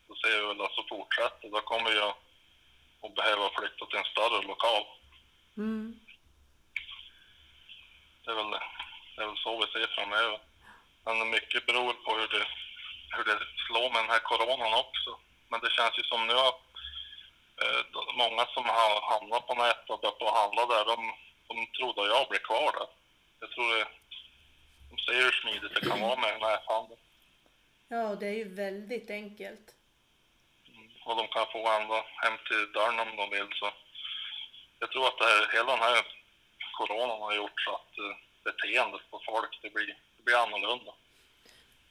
så 0.07 0.14
ser 0.14 0.40
vi 0.40 0.47
väl 0.47 0.61
att 0.61 0.75
så 0.75 0.85
fortsätter. 0.88 1.49
Då 1.50 1.61
kommer 1.61 1.90
jag 1.90 2.14
att 3.02 3.14
behöva 3.14 3.50
flytta 3.50 3.87
till 3.87 3.99
en 3.99 4.12
större 4.12 4.42
lokal. 4.42 4.85
Mm. 5.57 6.00
Det 8.25 8.30
är 8.30 8.35
väl, 8.35 8.50
det 9.16 9.23
är 9.23 9.26
väl 9.26 9.45
så 9.45 9.52
vi 9.61 9.66
ser 9.73 9.87
framöver. 9.87 10.38
Men 11.04 11.30
mycket 11.30 11.66
beror 11.66 11.92
på 11.92 12.11
hur 12.19 12.28
det, 12.28 12.47
hur 13.16 13.25
det 13.25 13.38
slår 13.66 13.90
med 13.92 14.02
den 14.02 14.11
här 14.11 14.25
coronan 14.30 14.75
också. 14.85 15.11
Men 15.49 15.61
det 15.61 15.71
känns 15.71 15.99
ju 15.99 16.02
som 16.02 16.26
nu 16.26 16.35
att 16.35 16.70
många 18.23 18.47
som 18.47 18.64
har 18.64 18.93
hamnat 19.12 19.47
på 19.47 19.55
nätet 19.55 19.90
och 19.90 20.00
börjat 20.00 20.37
handla 20.37 20.67
där, 20.67 20.85
de, 20.85 21.12
de 21.49 21.67
trodde 21.67 22.09
jag 22.14 22.29
blir 22.29 22.38
kvar 22.38 22.73
där. 22.79 22.88
Jag 23.40 23.50
tror 23.50 23.69
det, 23.75 23.87
de 24.90 24.99
ser 24.99 25.23
hur 25.23 25.33
smidigt 25.40 25.75
det 25.75 25.88
kan 25.88 26.00
vara 26.00 26.21
med 26.21 26.40
näthandel. 26.40 26.99
Ja, 27.88 28.14
det 28.21 28.26
är 28.26 28.38
ju 28.43 28.55
väldigt 28.55 29.11
enkelt. 29.11 29.67
Och 31.05 31.17
de 31.17 31.29
kan 31.29 31.47
få 31.52 31.59
ända 31.69 32.05
hem 32.23 32.37
till 32.49 32.73
dörren 32.73 33.00
om 33.00 33.17
de 33.17 33.31
vill. 33.31 33.49
Så 33.52 33.71
jag 34.79 34.90
tror 34.90 35.07
att 35.07 35.19
det 35.19 35.25
här, 35.25 35.52
hela 35.52 35.73
den 35.73 35.83
här 35.88 36.07
coronan 36.79 37.21
har 37.23 37.35
gjort 37.35 37.61
så 37.61 37.71
att 37.75 37.99
eh, 37.99 38.17
beteendet 38.45 39.11
på 39.11 39.21
folk, 39.26 39.59
det 39.62 39.71
blir, 39.71 39.87
det 40.17 40.23
blir 40.25 40.37
annorlunda. 40.37 40.93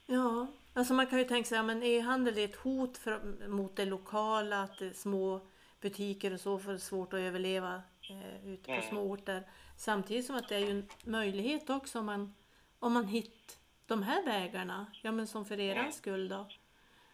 Ja, 0.06 0.46
alltså 0.74 0.94
man 0.94 1.06
kan 1.06 1.18
ju 1.18 1.24
tänka 1.24 1.48
sig 1.48 1.58
att 1.58 1.62
ja, 1.62 1.66
men 1.66 1.82
e-handel 1.82 2.38
är 2.38 2.44
ett 2.44 2.56
hot 2.56 2.98
för, 2.98 3.20
mot 3.48 3.76
det 3.76 3.84
lokala, 3.84 4.62
att 4.62 4.78
det 4.78 4.86
är 4.86 4.92
små 4.92 5.40
butiker 5.80 6.32
och 6.34 6.40
så 6.40 6.58
får 6.58 6.76
svårt 6.78 7.12
att 7.12 7.20
överleva 7.20 7.82
eh, 8.10 8.46
ute 8.52 8.64
på 8.64 8.72
Mm. 8.72 8.88
små 8.88 9.00
orter. 9.00 9.42
Samtidigt 9.76 10.26
som 10.26 10.36
att 10.36 10.48
det 10.48 10.54
är 10.56 10.60
ju 10.60 10.70
en 10.70 10.88
möjlighet 11.04 11.70
också 11.70 11.98
om 11.98 12.06
man, 12.06 12.34
om 12.78 12.92
man 12.92 13.06
hittar 13.06 13.54
de 13.86 14.02
här 14.02 14.22
vägarna, 14.24 14.86
ja 15.02 15.12
men 15.12 15.26
som 15.26 15.44
för 15.44 15.60
eran 15.60 15.78
Mm. 15.78 15.92
skull 15.92 16.28
då. 16.28 16.46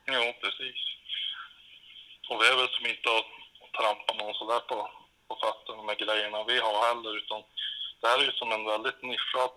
Ja, 0.05 0.35
precis. 0.43 0.77
Och 2.31 2.41
vi 2.43 2.47
är 2.49 2.57
väl 2.57 2.69
som 2.69 2.87
inte 2.87 3.09
att 3.19 3.27
trampa 3.81 4.15
någon 4.25 4.35
sådär 4.35 4.59
på, 4.61 4.91
på 5.29 5.39
fötterna 5.45 5.83
med 5.83 5.99
grejerna 5.99 6.45
vi 6.45 6.59
har 6.61 6.89
heller, 6.89 7.17
utan 7.17 7.43
det 8.01 8.07
här 8.09 8.19
är 8.19 8.25
ju 8.25 8.33
som 8.33 8.53
en 8.53 8.65
väldigt 8.65 9.03
nischad, 9.03 9.51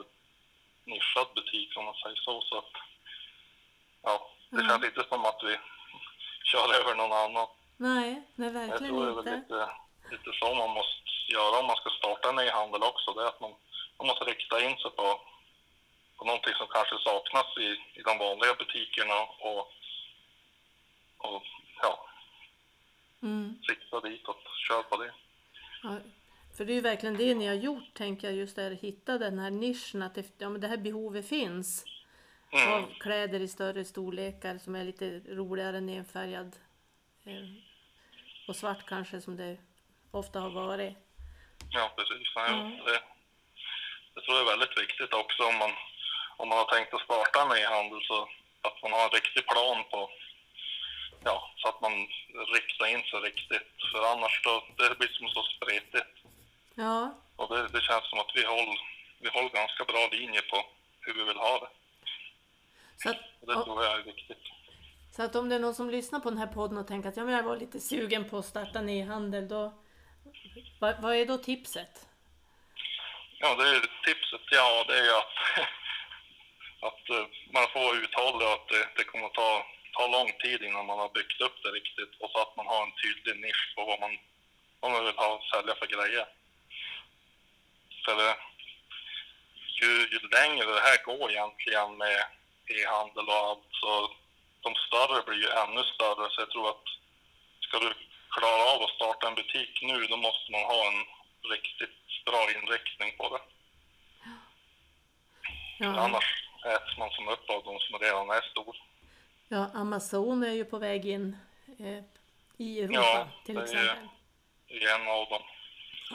nischad 0.85 1.27
butik 1.35 1.77
om 1.77 1.85
man 1.85 1.93
säger 2.03 2.15
så. 2.15 2.41
så 2.41 2.57
att, 2.57 2.71
ja, 4.01 4.31
det 4.49 4.55
Mm. 4.61 4.69
känns 4.69 4.85
inte 4.85 5.03
som 5.09 5.25
att 5.25 5.41
vi 5.43 5.57
kör 6.43 6.73
över 6.79 6.95
någon 6.95 7.11
annan. 7.11 7.47
Nej, 7.87 8.09
nej 8.35 8.47
Jag 8.47 8.53
verkligen 8.53 8.93
tror 8.93 9.05
det 9.05 9.11
är 9.11 9.15
väl 9.15 9.27
inte. 9.27 9.55
lite, 9.55 9.69
lite 10.11 10.29
så 10.39 10.45
man 10.61 10.69
måste 10.79 11.09
göra 11.37 11.59
om 11.59 11.65
man 11.71 11.75
ska 11.81 11.89
starta 11.89 12.29
en 12.29 12.39
e-handel 12.47 12.83
också. 12.91 13.13
Det 13.13 13.21
är 13.21 13.27
att 13.33 13.41
man, 13.45 13.53
man 13.97 14.07
måste 14.07 14.25
rikta 14.25 14.55
in 14.65 14.75
sig 14.77 14.91
på, 14.99 15.07
på 16.17 16.23
någonting 16.25 16.53
som 16.59 16.67
kanske 16.67 16.95
saknas 17.07 17.49
i, 17.65 17.67
i 17.99 18.01
de 18.07 18.13
vanliga 18.25 18.53
butikerna 18.61 19.17
och, 19.49 19.61
och 21.27 21.43
ja, 21.81 21.93
Mm. 23.21 23.55
sikta 23.67 23.99
ditåt, 24.01 24.43
kör 24.67 24.83
på 24.83 24.97
det. 25.03 25.13
Ja, 25.83 25.97
för 26.57 26.65
det 26.65 26.71
är 26.71 26.75
ju 26.75 26.81
verkligen 26.81 27.17
det 27.17 27.35
ni 27.35 27.47
har 27.47 27.55
gjort, 27.55 27.93
tänker 27.93 28.27
jag, 28.27 28.35
just 28.37 28.55
där 28.55 28.71
hitta 28.71 29.17
den 29.17 29.39
här 29.39 29.51
nischen, 29.51 30.01
att 30.01 30.15
det, 30.15 30.25
ja, 30.37 30.49
men 30.49 30.61
det 30.61 30.67
här 30.67 30.77
behovet 30.77 31.29
finns. 31.29 31.85
Mm. 32.51 32.73
av 32.73 32.89
kläder 32.99 33.39
i 33.39 33.47
större 33.47 33.85
storlekar 33.85 34.57
som 34.57 34.75
är 34.75 34.83
lite 34.85 35.19
roligare 35.27 35.77
än 35.77 35.89
enfärgad. 35.89 36.55
Och 38.49 38.55
svart 38.55 38.85
kanske 38.85 39.21
som 39.21 39.37
det 39.37 39.57
ofta 40.11 40.39
har 40.39 40.49
varit. 40.49 40.93
Ja, 41.71 41.91
precis. 41.97 42.27
Nej, 42.35 42.51
Mm. 42.53 42.71
det, 42.85 42.99
det 44.13 44.21
tror 44.21 44.37
jag 44.37 44.45
är 44.45 44.49
väldigt 44.57 44.77
viktigt 44.83 45.13
också 45.13 45.43
om 45.43 45.55
man, 45.57 45.71
om 46.37 46.49
man 46.49 46.57
har 46.57 46.65
tänkt 46.65 46.93
att 46.93 47.01
starta 47.01 47.41
en 47.41 47.51
e-handel 47.63 48.01
så 48.03 48.29
att 48.61 48.81
man 48.83 48.91
har 48.91 49.03
en 49.03 49.09
riktig 49.19 49.43
plan 49.47 49.83
på, 49.91 50.09
ja, 51.23 51.53
så 51.57 51.69
att 51.69 51.81
man 51.81 51.93
riktar 52.55 52.85
in 52.93 53.03
sig 53.03 53.19
riktigt. 53.19 53.67
För 53.91 54.01
annars 54.13 54.41
då, 54.43 54.53
det 54.77 54.97
blir 54.99 55.09
som 55.09 55.27
så 55.29 55.43
spretigt. 55.43 56.13
Ja, 56.75 57.13
Och 57.35 57.47
det, 57.55 57.67
det 57.67 57.81
känns 57.81 58.09
som 58.09 58.19
att 58.19 58.31
vi 58.35 58.45
håller, 58.45 58.79
vi 59.19 59.29
håller 59.29 59.49
ganska 59.49 59.83
bra 59.85 60.09
linje 60.11 60.41
på 60.41 60.65
hur 61.01 61.13
vi 61.13 61.23
vill 61.23 61.37
ha 61.47 61.59
det. 61.59 61.69
så 63.03 63.09
att, 63.09 63.17
Och 63.41 63.47
det 63.47 63.63
tror 63.63 63.83
jag 63.83 63.99
är 63.99 64.03
viktigt 64.03 64.43
så 65.11 65.23
att 65.23 65.35
om 65.35 65.49
det 65.49 65.55
är 65.55 65.59
någon 65.59 65.75
som 65.75 65.89
lyssnar 65.89 66.19
på 66.19 66.29
den 66.29 66.39
här 66.39 66.47
podden 66.47 66.77
och 66.77 66.87
tänker 66.87 67.09
att 67.09 67.17
ja, 67.17 67.23
men 67.23 67.33
jag 67.33 67.43
var 67.43 67.57
lite 67.57 67.79
sugen 67.79 68.29
på 68.29 68.37
att 68.37 68.45
starta 68.45 68.79
en 68.79 68.89
e-handel, 68.89 69.47
då 69.47 69.73
vad, 70.79 71.01
vad 71.01 71.15
är 71.15 71.25
då 71.25 71.37
tipset? 71.37 72.07
Ja, 73.39 73.55
det 73.55 73.69
är 73.69 73.79
tipset 74.05 74.41
ja 74.51 74.85
det 74.87 74.99
är 74.99 75.03
ju 75.03 75.15
att, 75.21 75.35
att 76.89 77.09
eh, 77.09 77.25
man 77.53 77.67
får 77.73 77.79
vara 77.79 77.97
uthållig 77.97 78.47
och 78.47 78.53
att 78.53 78.67
det, 78.67 78.87
det 78.97 79.03
kommer 79.03 79.25
att 79.25 79.33
ta, 79.33 79.65
ta 79.97 80.07
lång 80.07 80.31
tid 80.43 80.61
innan 80.61 80.85
man 80.85 80.99
har 80.99 81.09
byggt 81.09 81.41
upp 81.41 81.63
det 81.63 81.69
riktigt 81.69 82.21
och 82.21 82.29
så 82.31 82.41
att 82.41 82.55
man 82.57 82.67
har 82.67 82.83
en 82.83 82.99
tydlig 83.03 83.35
nisch 83.45 83.73
på 83.75 83.85
vad 83.85 83.99
man, 83.99 84.17
vad 84.79 84.91
man 84.91 85.05
vill 85.05 85.17
ha 85.17 85.41
sälja 85.53 85.75
för 85.75 85.87
grejer. 85.87 86.25
För 88.05 88.15
det, 88.15 88.35
ju, 89.81 89.91
ju 90.13 90.19
längre 90.37 90.65
det 90.65 90.87
här 90.89 91.03
går 91.05 91.31
egentligen 91.31 91.97
med 91.97 92.19
e-handel 92.75 93.27
och 93.27 93.41
allt 93.47 93.67
så 93.71 94.11
de 94.61 94.75
större 94.75 95.23
blir 95.27 95.37
ju 95.45 95.49
ännu 95.49 95.83
större 95.83 96.29
så 96.29 96.41
jag 96.41 96.51
tror 96.51 96.69
att 96.69 96.83
ska 97.59 97.79
du 97.79 97.93
klara 98.29 98.63
av 98.75 98.81
att 98.83 98.89
starta 98.89 99.27
en 99.27 99.35
butik 99.35 99.79
nu 99.81 100.07
då 100.07 100.17
måste 100.17 100.51
man 100.51 100.61
ha 100.61 100.87
en 100.87 100.99
riktigt 101.51 102.25
bra 102.25 102.41
inriktning 102.55 103.17
på 103.17 103.37
det. 103.37 103.41
Ja, 105.79 105.99
Annars 105.99 106.43
äts 106.65 106.97
man 106.97 107.09
som 107.09 107.27
upp 107.27 107.49
av 107.49 107.63
de 107.63 107.79
som 107.79 107.99
redan 107.99 108.29
är 108.29 108.41
stor. 108.41 108.75
ja, 109.47 109.69
Amazon 109.73 110.43
är 110.43 110.51
ju 110.53 110.65
på 110.65 110.77
väg 110.77 111.05
in 111.05 111.37
eh, 111.79 112.03
i 112.57 112.81
Europa 112.81 112.99
Ja, 113.01 113.27
till 113.45 113.57
exempel. 113.57 114.07
Det 114.67 114.83
är 114.83 114.95
en 114.95 115.07
av 115.07 115.29
dem. 115.29 115.41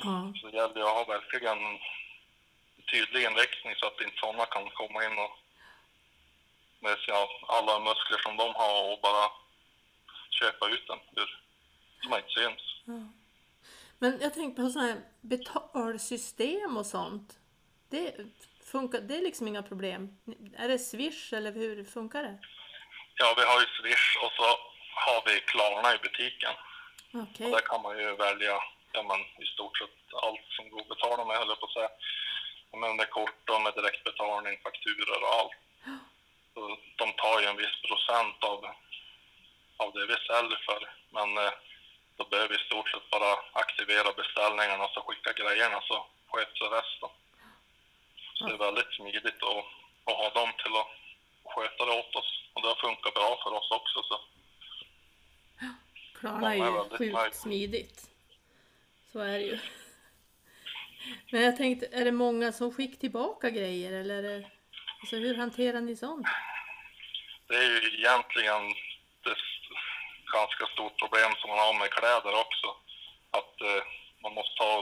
Ja, 0.05 0.33
Så 0.41 0.47
det 0.49 0.57
gäller 0.57 0.77
ju 0.77 0.83
att 0.83 0.95
ha 0.95 1.05
verkligen 1.05 1.59
en 1.67 1.79
tydlig 2.93 3.25
inriktning 3.25 3.75
så 3.77 3.87
att 3.87 4.01
inte 4.01 4.17
sådana 4.19 4.47
kan 4.47 4.71
komma 4.71 5.05
in 5.05 5.19
och 5.19 5.39
med 6.85 6.97
sina, 6.99 7.21
alla 7.57 7.75
muskler 7.89 8.19
som 8.23 8.37
de 8.37 8.55
har 8.55 8.93
och 8.93 9.01
bara 9.01 9.25
köpa 10.41 10.65
ut 10.69 10.87
den 10.89 11.01
ur, 11.23 11.31
inte 12.05 12.35
syns. 12.37 12.65
ja. 12.85 13.03
Men 13.99 14.19
jag 14.21 14.35
tänkte 14.35 14.63
på 14.63 14.69
sådana 14.69 14.89
här 14.89 15.01
betalsystem 15.21 16.77
och 16.77 16.87
sånt. 16.87 17.29
Det, 17.91 18.15
funkar, 18.73 19.01
det 19.01 19.17
är 19.17 19.23
liksom 19.23 19.49
inga 19.49 19.63
problem. 19.63 20.03
Är 20.57 20.69
det 20.69 20.79
Swish 20.79 21.33
eller 21.33 21.53
hur 21.53 21.85
funkar 21.85 22.23
det? 22.23 22.39
Ja, 23.15 23.35
vi 23.37 23.45
har 23.45 23.61
ju 23.61 23.67
Swish 23.79 24.09
och 24.23 24.33
så 24.39 24.43
har 25.07 25.21
vi 25.27 25.41
Klarna 25.41 25.95
i 25.95 25.99
butiken. 25.99 26.55
Okej. 27.25 27.47
Och 27.47 27.53
där 27.53 27.67
kan 27.71 27.83
man 27.83 27.99
ju 27.99 28.17
välja 28.17 28.55
ja, 28.93 29.03
men, 29.03 29.21
i 29.45 29.47
stort 29.55 29.79
sett 29.79 29.99
allt 30.23 30.47
som 30.57 30.71
går 30.71 30.81
att 30.81 30.89
betala 30.89 31.25
med, 31.25 31.37
höll 31.37 31.49
jag 31.49 31.61
på 31.61 31.67
att 31.67 31.79
säga. 31.79 31.91
Ja, 32.71 32.79
Men 32.79 32.97
med 32.97 33.11
kort 33.11 33.51
och 33.51 33.63
med 33.63 33.75
direktbetalning, 33.75 34.55
fakturor 34.63 35.19
och 35.23 35.35
allt. 35.39 35.59
Så 36.55 36.79
de 36.97 37.13
tar 37.13 37.41
ju 37.41 37.47
en 37.47 37.57
viss 37.57 37.83
procent 37.89 38.45
av, 38.45 38.61
av 39.77 39.93
det 39.93 40.07
vi 40.07 40.17
säljer 40.27 40.61
för. 40.69 40.81
Men 41.11 41.39
eh, 41.39 41.53
då 42.17 42.25
behöver 42.25 42.49
vi 42.49 42.55
i 42.55 42.67
stort 42.67 42.91
sett 42.91 43.11
bara 43.11 43.33
aktivera 43.53 44.13
beställningarna 44.13 44.85
och 44.85 44.91
så 44.95 45.01
skicka 45.01 45.33
grejerna 45.33 45.81
så 45.89 46.07
sköts 46.31 46.61
resten. 46.61 47.11
Så 48.35 48.47
det 48.47 48.55
är 48.55 48.59
väldigt 48.59 48.95
smidigt 48.97 49.43
att, 49.43 49.65
att 50.05 50.17
ha 50.21 50.31
dem 50.31 50.53
till 50.63 50.75
att 50.81 50.91
sköta 51.55 51.85
det 51.87 51.99
åt 52.01 52.17
oss. 52.17 52.31
Och 52.53 52.63
det 52.63 52.69
har 52.69 52.75
funkat 52.75 53.15
bra 53.15 53.41
för 53.43 53.53
oss 53.53 53.71
också. 53.71 54.03
Så. 54.03 54.21
Klarna 56.19 56.55
är 56.55 56.59
ju 56.59 56.99
sjukt 56.99 57.37
smidigt. 57.37 58.11
Så 59.13 59.19
är 59.19 59.39
det 59.39 59.45
ju. 59.45 59.59
Men 61.31 61.43
jag 61.43 61.57
tänkte, 61.57 61.87
är 61.87 62.05
det 62.05 62.13
många 62.13 62.53
som 62.53 62.73
skickar 62.75 62.97
tillbaka 62.97 63.51
grejer 63.51 63.93
eller 63.93 64.51
alltså 65.05 65.17
hur 65.17 65.35
hanterar 65.45 65.81
ni 65.81 65.97
sånt? 65.97 66.27
Det 67.49 67.57
är 67.57 67.69
ju 67.71 67.79
egentligen 67.99 68.63
ett 69.31 69.47
ganska 70.37 70.65
stort 70.75 70.97
problem 71.03 71.31
som 71.39 71.51
man 71.51 71.59
har 71.67 71.75
med 71.83 71.91
kläder 71.99 72.35
också. 72.45 72.69
Att 73.39 73.55
eh, 73.71 73.83
man 74.23 74.35
måste 74.39 74.59
ha 74.63 74.75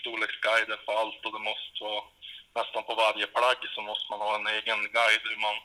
storleksguider 0.00 0.76
på 0.86 0.92
allt 1.00 1.20
och 1.26 1.32
det 1.36 1.44
måste 1.50 1.78
vara 1.88 2.04
nästan 2.58 2.82
på 2.88 2.94
varje 3.04 3.26
plagg 3.26 3.60
så 3.74 3.80
måste 3.90 4.06
man 4.12 4.20
ha 4.26 4.32
en 4.40 4.46
egen 4.56 4.80
guide 4.98 5.24
hur 5.30 5.40
man, 5.46 5.56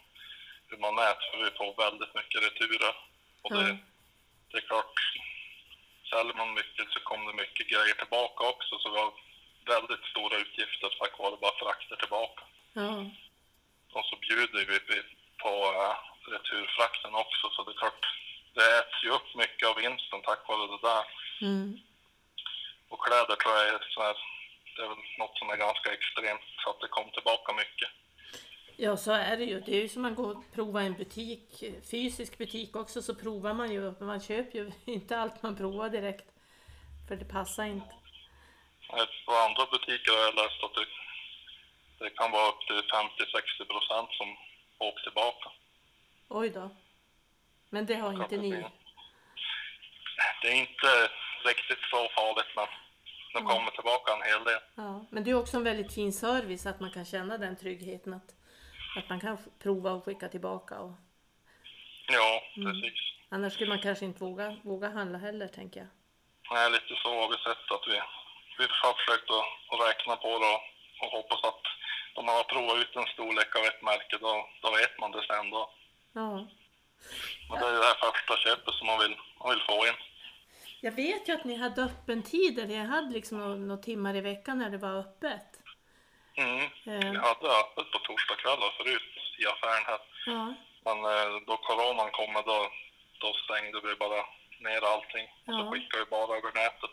hur 0.69 0.77
man 0.83 0.95
mäter 0.95 1.25
för 1.31 1.39
vi 1.45 1.51
får 1.59 1.71
väldigt 1.85 2.13
mycket 2.19 2.43
returer. 2.47 2.93
Och 3.43 3.51
det, 3.57 3.67
Ja. 3.69 3.77
det 4.49 4.57
är 4.57 4.67
klart, 4.71 4.93
säljer 6.11 6.33
man 6.41 6.53
mycket 6.59 6.85
så 6.93 6.99
kommer 6.99 7.25
det 7.31 7.41
mycket 7.43 7.65
grejer 7.73 7.95
tillbaka 8.01 8.41
också 8.53 8.73
så 8.79 8.87
vi 8.93 8.99
har 9.03 9.11
väldigt 9.75 10.03
stora 10.11 10.35
utgifter 10.43 10.89
tack 10.99 11.13
vare 11.19 11.37
bara 11.41 11.59
frakter 11.63 11.95
tillbaka. 11.95 12.43
Ja, 12.73 12.95
Och 13.93 14.05
så 14.05 14.15
bjuder 14.15 14.65
vi 14.65 14.79
på 15.43 15.53
uh, 15.81 15.95
returfrakten 16.33 17.15
också, 17.15 17.49
så 17.49 17.63
det 17.63 17.71
är 17.71 17.81
klart, 17.83 18.05
det 18.53 18.77
äts 18.79 19.03
ju 19.03 19.09
upp 19.09 19.35
mycket 19.35 19.67
av 19.69 19.75
vinsten 19.75 20.21
tack 20.21 20.47
vare 20.47 20.67
det 20.73 20.87
där. 20.89 21.05
mm. 21.47 21.79
Och 22.89 23.05
kläder 23.05 23.35
tror 23.35 23.53
jag 23.55 23.67
är 23.67 23.87
så 23.89 24.01
här, 24.01 24.17
det 24.75 24.81
är 24.83 24.87
väl 24.87 25.03
något 25.17 25.37
som 25.37 25.49
är 25.49 25.57
ganska 25.57 25.93
extremt, 25.93 26.47
så 26.63 26.69
att 26.69 26.79
det 26.81 26.87
kom 26.87 27.09
tillbaka 27.11 27.53
mycket. 27.53 27.89
ja 28.75 28.97
så 28.97 29.11
är 29.11 29.37
det 29.37 29.43
ju. 29.45 29.59
Det 29.59 29.75
är 29.77 29.81
ju 29.81 29.89
som 29.89 30.01
man 30.01 30.15
går 30.15 30.31
och 30.35 30.43
provar 30.55 30.81
en 30.81 30.93
butik, 30.93 31.63
fysisk 31.91 32.37
butik 32.37 32.75
också, 32.75 33.01
så 33.01 33.15
provar 33.15 33.53
man 33.53 33.71
ju. 33.71 33.81
Men 33.81 34.07
man 34.07 34.21
köper 34.21 34.59
ju 34.59 34.71
inte 34.85 35.17
allt 35.19 35.43
man 35.43 35.57
provar 35.57 35.89
direkt. 35.89 36.27
För 37.07 37.15
det 37.15 37.25
passar 37.25 37.65
inte. 37.65 37.95
Eh, 38.89 39.05
På 39.25 39.33
andra 39.33 39.65
butiker 39.71 40.11
har 40.11 40.19
jag 40.19 40.35
läst 40.35 40.63
att 40.63 40.75
det, 40.75 40.85
det 42.03 42.09
kan 42.09 42.31
vara 42.31 42.47
upp 42.49 42.61
till 42.67 42.75
50-60 42.75 43.65
procent 43.73 44.09
som 44.11 44.37
åker 44.87 45.03
tillbaka. 45.03 45.49
Oj 46.29 46.49
då. 46.49 46.69
Men 47.69 47.85
det 47.85 47.95
har 47.95 48.13
inte 48.23 48.37
ni. 48.37 48.65
Det 50.41 50.47
är 50.47 50.55
inte 50.55 51.09
riktigt 51.45 51.79
så 51.91 52.09
farligt, 52.15 52.51
men 52.55 52.67
det 53.33 53.41
kommer 53.41 53.71
tillbaka 53.71 54.13
en 54.13 54.21
hel 54.31 54.43
del. 54.43 54.59
Ja, 54.75 55.05
men 55.11 55.23
det 55.23 55.31
är 55.31 55.35
också 55.35 55.57
en 55.57 55.63
väldigt 55.63 55.93
fin 55.93 56.13
service 56.13 56.65
att 56.65 56.79
man 56.79 56.91
kan 56.91 57.05
känna 57.05 57.37
den 57.37 57.57
tryggheten 57.57 58.13
att, 58.13 58.29
att 58.97 59.09
man 59.09 59.19
kan 59.19 59.37
prova 59.59 59.91
och 59.91 60.05
skicka 60.05 60.27
tillbaka. 60.29 60.79
Och, 60.79 60.91
Ja, 62.07 62.41
precis. 62.55 62.99
annars 63.29 63.53
skulle 63.53 63.69
man 63.69 63.79
kanske 63.81 64.05
inte 64.05 64.19
våga, 64.23 64.57
våga 64.63 64.89
handla 64.89 65.17
heller 65.17 65.47
tänker 65.47 65.79
jag. 65.79 65.89
Nej, 66.51 66.71
lite 66.71 66.95
så 67.03 67.09
har 67.21 67.29
vi 67.29 67.37
sett 67.37 67.71
att 67.71 67.87
vi, 67.87 68.01
vi 68.57 68.63
har 68.83 68.93
försökt 68.93 69.29
att, 69.29 69.45
att 69.73 69.87
räkna 69.89 70.15
på 70.15 70.27
det 70.39 70.45
och, 70.55 70.61
och 71.01 71.11
hoppas 71.17 71.43
att 71.43 71.63
om 72.15 72.25
man 72.25 72.35
har 72.35 72.43
provat 72.43 72.77
ut 72.77 72.95
en 72.95 73.05
storlek 73.13 73.55
av 73.55 73.63
ett 73.65 73.81
märke 73.81 74.17
då, 74.21 74.49
då 74.61 74.71
vet 74.71 74.99
man 74.99 75.11
det 75.11 75.23
sen 75.27 75.49
då. 75.49 75.69
Ja. 76.13 76.31
Men 77.49 77.59
det 77.59 77.67
är 77.67 77.71
det 77.79 77.85
här 77.85 78.11
första 78.11 78.37
köpet 78.37 78.73
som 78.73 78.87
man 78.87 78.99
vill, 78.99 79.15
man 79.39 79.49
vill 79.49 79.63
få 79.69 79.87
in. 79.87 79.93
Jag 80.81 80.91
vet 80.91 81.29
ju 81.29 81.33
att 81.33 81.43
ni 81.43 81.55
hade 81.55 81.83
öppentider. 81.83 82.65
Ni 82.67 82.75
hade 82.77 83.13
liksom 83.13 83.37
några, 83.39 83.55
några 83.55 83.83
timmar 83.83 84.15
i 84.15 84.21
veckan 84.21 84.59
när 84.59 84.69
det 84.69 84.77
var 84.77 84.95
öppet. 84.99 85.47
Mm. 86.37 86.69
Vi 86.85 86.91
Eh, 86.91 87.21
hade 87.29 87.47
öppet 87.61 87.91
på 87.91 87.99
torsdagskvällar 87.99 88.71
förut 88.77 89.01
i 89.39 89.45
affären 89.47 89.83
här. 89.85 89.99
ja, 90.25 90.53
Men 90.85 90.97
eh, 91.05 91.41
då 91.47 91.57
coronan 91.57 92.11
kom 92.11 92.33
då, 92.45 92.71
då 93.19 93.33
stängde 93.33 93.81
vi 93.87 93.95
bara 93.95 94.21
ner 94.59 94.81
allting. 94.93 95.25
Och 95.45 95.53
så 95.53 95.59
Ja. 95.65 95.71
skickade 95.71 96.03
vi 96.03 96.09
bara 96.09 96.37
över 96.37 96.51
nätet. 96.53 96.91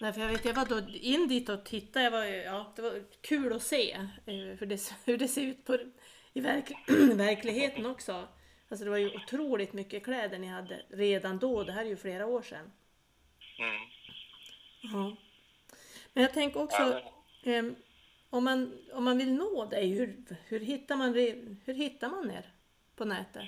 Nej, 0.00 0.12
för 0.12 0.20
jag 0.20 0.28
vet, 0.28 0.44
jag 0.44 0.54
var 0.54 0.64
då 0.64 0.78
in 0.88 1.28
dit 1.28 1.48
och 1.48 1.64
tittade. 1.64 2.04
Jag 2.04 2.10
var, 2.10 2.24
ja, 2.24 2.72
det 2.76 2.82
var 2.82 3.02
kul 3.20 3.52
att 3.52 3.62
se 3.62 3.92
eh, 4.26 4.34
hur 4.34 4.66
det, 4.66 4.92
hur 5.04 5.18
det 5.18 5.28
ser 5.28 5.42
ut 5.42 5.64
på, 5.64 5.78
i 6.32 6.40
verk, 6.40 6.72
verkligheten 7.14 7.86
också. 7.86 8.28
Alltså 8.68 8.84
det 8.84 8.90
var 8.90 8.98
ju 8.98 9.16
otroligt 9.16 9.72
mycket 9.72 10.04
kläder 10.04 10.38
ni 10.38 10.46
hade 10.46 10.82
redan 10.88 11.38
då. 11.38 11.64
Det 11.64 11.72
här 11.72 11.84
är 11.84 11.88
ju 11.88 11.96
flera 11.96 12.26
år 12.26 12.42
sedan. 12.42 12.72
Mm. 13.58 13.80
Ja. 14.80 15.16
Men 16.12 16.22
jag 16.22 16.32
tänker 16.32 16.62
också, 16.62 16.82
Ja, 17.42 17.52
ehm, 17.52 17.76
om, 18.30 18.44
man, 18.44 18.78
om 18.92 19.04
man 19.04 19.18
vill 19.18 19.32
nå 19.32 19.64
dig, 19.64 19.88
hur, 19.88 20.36
hur, 20.44 20.60
hittar 20.60 20.96
man, 20.96 21.14
hur 21.64 21.74
hittar 21.74 22.08
man 22.08 22.30
er 22.30 22.50
på 22.96 23.04
nätet? 23.04 23.44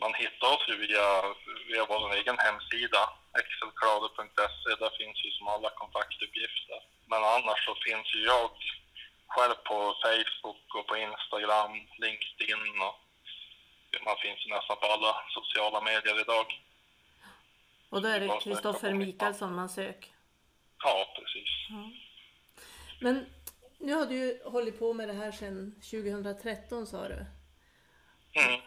Man 0.00 0.14
hittar 0.14 0.46
oss 0.54 0.68
via, 0.68 1.22
via 1.68 1.86
vår 1.88 2.14
egen 2.14 2.38
hemsida, 2.38 2.98
excelklade.se. 3.42 4.70
Där 4.82 4.92
finns 5.00 5.18
ju 5.24 5.30
som 5.30 5.48
alla 5.48 5.70
kontaktuppgifter. 5.70 6.80
Men 7.10 7.22
annars 7.34 7.60
så 7.64 7.74
finns 7.86 8.14
ju 8.14 8.20
jag 8.34 8.50
själv 9.34 9.54
på 9.70 9.78
Facebook 10.04 10.74
och 10.78 10.86
på 10.86 10.96
Instagram, 10.96 11.72
LinkedIn 12.04 12.80
och 12.86 12.96
man 14.04 14.16
finns 14.24 14.46
ju 14.46 14.48
nästan 14.50 14.76
på 14.76 14.86
alla 14.86 15.12
sociala 15.36 15.80
medier 15.80 16.20
idag. 16.20 16.46
Och 17.90 18.02
då 18.02 18.08
är 18.08 18.20
det 18.20 18.26
Ja, 18.26 18.40
Kristoffer 18.40 18.92
Mikaelsson 18.92 19.54
man 19.54 19.68
söker. 19.68 20.10
Ja, 20.84 21.14
precis. 21.16 21.50
Men 23.00 23.26
nu 23.78 23.92
har 23.94 24.06
du 24.06 24.16
ju 24.16 24.42
hållit 24.44 24.78
på 24.78 24.92
med 24.92 25.08
det 25.08 25.14
här 25.14 25.32
sedan 25.32 25.74
2013 25.90 26.86
sa 26.86 27.08
du. 27.08 27.26
Mm, 28.40 28.60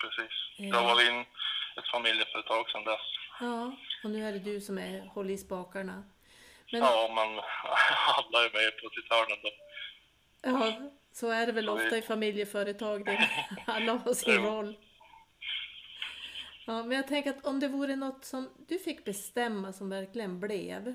precis. 0.00 0.32
Jag 0.56 0.76
har 0.76 0.94
varit 0.94 1.08
in 1.08 1.20
ett 1.76 1.88
familjeföretag 1.92 2.70
sedan 2.70 2.84
dess. 2.84 3.00
Ja, 3.40 3.76
och 4.04 4.10
nu 4.10 4.28
är 4.28 4.32
det 4.32 4.38
du 4.38 4.60
som 4.60 4.78
är, 4.78 5.00
håller 5.00 5.34
i 5.34 5.38
spakarna. 5.38 6.04
Men 6.72 6.80
Ja, 6.80 7.08
men 7.14 7.28
alla 8.16 8.44
är 8.44 8.52
med 8.52 8.82
på 8.82 8.90
sitt 8.90 9.10
hörn 9.10 9.32
ändå. 9.36 9.50
ja, 10.42 10.90
så 11.12 11.30
är 11.30 11.46
det 11.46 11.52
väl 11.52 11.68
ofta 11.68 11.98
i 11.98 12.02
familjeföretag. 12.02 13.04
Det, 13.04 13.28
alla 13.66 13.92
har 13.92 14.14
sin 14.14 14.42
roll. 14.42 14.76
Ja, 16.66 16.82
men 16.82 16.96
jag 16.96 17.08
tänker 17.08 17.30
att 17.30 17.46
om 17.46 17.60
det 17.60 17.68
vore 17.68 17.96
något 17.96 18.24
som 18.24 18.50
du 18.68 18.78
fick 18.78 19.04
bestämma 19.04 19.72
som 19.72 19.90
verkligen 19.90 20.40
blev. 20.40 20.94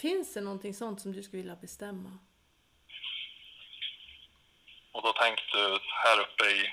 Finns 0.00 0.34
det 0.34 0.40
någonting 0.40 0.74
sånt 0.74 1.00
som 1.00 1.12
du 1.12 1.22
skulle 1.22 1.42
vilja 1.42 1.56
bestämma? 1.56 2.18
Och 4.92 5.02
då 5.02 5.12
tänkte 5.12 5.56
du 5.56 5.78
här 6.04 6.20
uppe 6.20 6.44
i, 6.44 6.70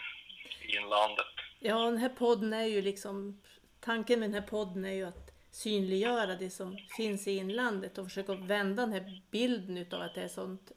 i 0.67 0.77
inlandet. 0.77 1.25
Ja, 1.60 1.77
den 1.77 1.97
här 1.97 2.10
podden 2.10 2.53
är 2.53 2.65
ju 2.65 2.81
liksom... 2.81 3.41
Tanken 3.86 4.19
med 4.19 4.30
den 4.30 4.41
här 4.41 4.50
podden 4.50 4.86
är 4.86 4.91
ju 4.91 5.04
att 5.04 5.32
synliggöra 5.52 6.36
det 6.36 6.50
som 6.50 6.78
finns 6.98 7.28
i 7.28 7.32
inlandet 7.32 7.98
och 7.98 8.06
försöka 8.06 8.34
vända 8.34 8.82
den 8.82 8.93
här 8.93 9.21
bilden 9.32 9.78
utav 9.78 10.02
att 10.02 10.15
det 10.15 10.21
är 10.21 10.28
sånt 10.28 10.71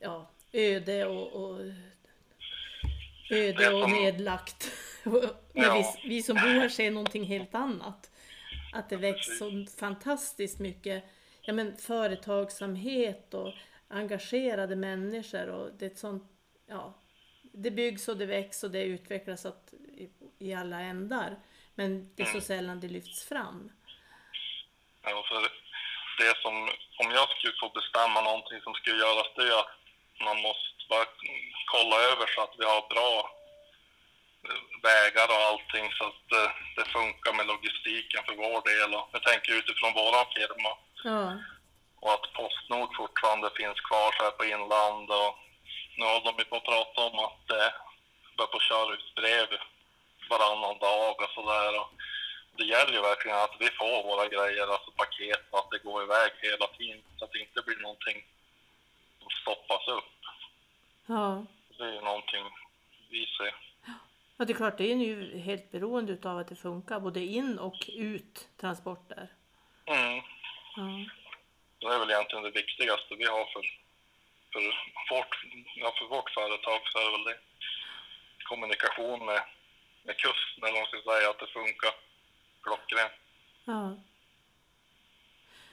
ja, 0.00 0.30
öde 0.52 1.06
och, 1.06 1.32
och 1.32 1.60
öde 3.30 3.74
och 3.74 3.90
nedlagt. 3.90 4.70
När 5.52 5.74
vi, 5.74 6.08
vi 6.08 6.22
som 6.22 6.34
bor 6.34 6.60
här 6.60 6.68
ser 6.68 6.90
någonting 6.90 7.24
helt 7.24 7.54
annat. 7.54 8.10
Att 8.72 8.88
det 8.88 8.96
växer 8.96 9.32
så 9.32 9.76
fantastiskt 9.76 10.58
mycket 10.58 11.04
ja, 11.42 11.52
men 11.52 11.76
företagsamhet 11.76 13.34
och 13.34 13.52
engagerade 13.88 14.76
människor 14.76 15.48
och 15.48 15.70
det 15.78 15.86
är 15.86 15.90
ett 15.90 15.98
sånt, 15.98 16.24
ja, 16.66 17.02
det 17.52 17.70
byggs 17.70 18.08
och 18.08 18.16
det 18.16 18.26
växer 18.26 18.68
och 18.68 18.72
det 18.72 18.84
utvecklas 18.84 19.46
att, 19.46 19.74
i, 19.96 20.08
i 20.38 20.54
alla 20.54 20.80
ändar. 20.80 21.38
Men 21.78 21.90
det 22.14 22.22
är 22.22 22.32
så 22.36 22.40
sällan 22.40 22.80
det 22.80 22.88
lyfts 22.96 23.20
fram. 23.32 23.58
Ja, 25.02 25.24
för 25.28 25.40
det 26.20 26.34
som, 26.42 26.54
om 27.02 27.08
jag 27.18 27.28
skulle 27.30 27.60
få 27.62 27.68
bestämma 27.80 28.20
någonting 28.20 28.60
som 28.62 28.74
skulle 28.74 28.98
göras, 29.06 29.28
det 29.36 29.42
är 29.42 29.58
att 29.64 29.76
man 30.26 30.38
måste 30.46 30.82
bara 30.92 31.06
kolla 31.72 31.96
över 32.10 32.26
så 32.34 32.40
att 32.42 32.54
vi 32.60 32.64
har 32.72 32.82
bra 32.94 33.12
eh, 34.48 34.62
vägar 34.88 35.28
och 35.34 35.44
allting 35.50 35.86
så 35.98 36.04
att 36.10 36.26
eh, 36.38 36.50
det 36.76 36.86
funkar 36.96 37.32
med 37.32 37.46
logistiken 37.52 38.22
för 38.26 38.34
vår 38.44 38.60
del. 38.70 38.90
Och 38.96 39.08
jag 39.14 39.22
tänker 39.22 39.52
utifrån 39.60 39.98
våran 40.00 40.26
firma. 40.36 40.72
Ja, 41.10 41.24
och 42.02 42.12
att 42.14 42.32
Postnord 42.36 42.90
fortfarande 42.96 43.48
finns 43.60 43.80
kvar 43.88 44.08
så 44.12 44.22
här 44.24 44.34
på 44.38 44.44
inland. 44.54 45.06
Och 45.20 45.32
nu 45.98 46.04
håller 46.12 46.32
de 46.38 46.44
på 46.44 46.56
att 46.56 46.70
prata 46.72 46.98
om 47.08 47.18
att 47.28 47.46
eh, 47.58 47.72
börja 48.36 48.52
på 48.52 48.60
köra 48.60 48.94
ut 48.96 49.14
brev 49.20 49.48
varannan 50.30 50.78
dag 50.78 51.14
och 51.22 51.30
sådär. 51.34 51.72
Det 52.56 52.64
gäller 52.64 52.92
ju 52.92 53.00
verkligen 53.00 53.38
att 53.38 53.56
vi 53.60 53.68
får 53.70 54.02
våra 54.10 54.26
grejer, 54.28 54.66
alltså 54.72 54.90
paket, 54.90 55.42
och 55.50 55.58
att 55.58 55.70
det 55.70 55.78
går 55.78 56.02
iväg 56.02 56.30
hela 56.42 56.66
tiden 56.66 57.02
så 57.16 57.24
att 57.24 57.32
det 57.32 57.38
inte 57.38 57.62
blir 57.66 57.76
någonting 57.76 58.18
som 59.20 59.30
stoppas 59.30 59.88
upp. 59.88 60.18
Ja. 61.06 61.44
Det 61.78 61.84
är 61.84 62.00
någonting 62.02 62.44
vi 63.10 63.26
ser. 63.26 63.54
ja, 64.36 64.44
det 64.44 64.52
är 64.52 64.56
klart, 64.56 64.78
det 64.78 64.92
är 64.92 64.96
ju 64.96 65.38
helt 65.38 65.70
beroende 65.70 66.30
av 66.30 66.38
att 66.38 66.48
det 66.48 66.56
funkar 66.56 67.00
både 67.00 67.20
in 67.20 67.58
och 67.58 67.90
ut 67.96 68.48
transporter. 68.60 69.28
Mm. 69.86 70.22
Ja. 70.76 71.04
Det 71.78 71.86
är 71.86 71.98
väl 71.98 72.10
egentligen 72.10 72.44
det 72.44 72.50
viktigaste 72.50 73.14
vi 73.14 73.24
har 73.24 73.44
för, 73.44 73.62
för, 74.52 74.60
vårt, 75.10 75.34
ja, 75.76 75.92
för 75.98 76.06
vårt 76.06 76.30
företag 76.30 76.80
så 76.84 76.98
är 76.98 77.04
det 77.04 77.10
väl 77.10 77.24
det. 77.24 77.38
Kommunikation 78.44 79.26
med, 79.26 79.42
med 80.08 80.16
kusten, 80.16 80.58
eller 80.62 80.72
vad 80.72 80.80
man 80.82 80.86
ska 80.92 81.10
säga, 81.12 81.30
att 81.30 81.38
det 81.38 81.46
funkar 81.58 81.92
klockrent. 82.62 83.12
Ja. 83.64 83.96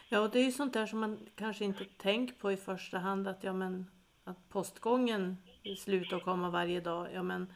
Ja, 0.10 0.20
och 0.20 0.30
det 0.30 0.40
är 0.40 0.44
ju 0.44 0.52
sånt 0.52 0.74
där 0.74 0.86
som 0.86 1.00
man 1.00 1.30
kanske 1.36 1.66
inte 1.66 1.86
tänker 1.86 2.34
på 2.36 2.52
i 2.52 2.58
första 2.58 2.98
hand 2.98 3.28
att 3.28 3.44
ja 3.44 3.54
men 3.54 3.92
att 4.24 4.50
postgången 4.50 5.38
slutar 5.78 6.20
komma 6.20 6.50
varje 6.50 6.80
dag. 6.82 7.08
Ja 7.14 7.24
men, 7.24 7.54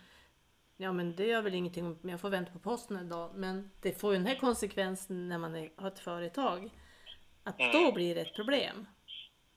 ja 0.77 0.91
men 0.91 1.15
det 1.15 1.25
gör 1.25 1.41
väl 1.41 1.53
ingenting 1.53 1.85
om 1.85 2.09
jag 2.09 2.21
får 2.21 2.29
vänta 2.29 2.51
på 2.51 2.59
posten 2.59 2.97
en 2.97 3.09
dag. 3.09 3.31
Men 3.35 3.71
det 3.81 3.99
får 4.01 4.11
ju 4.13 4.17
den 4.17 4.27
här 4.27 4.35
konsekvensen 4.35 5.29
när 5.29 5.37
man 5.37 5.55
är, 5.55 5.69
har 5.77 5.87
ett 5.87 5.99
företag. 5.99 6.69
Att 7.43 7.57
då 7.57 7.63
Mm. 7.79 7.93
blir 7.93 8.15
det 8.15 8.21
ett 8.21 8.35
problem. 8.35 8.87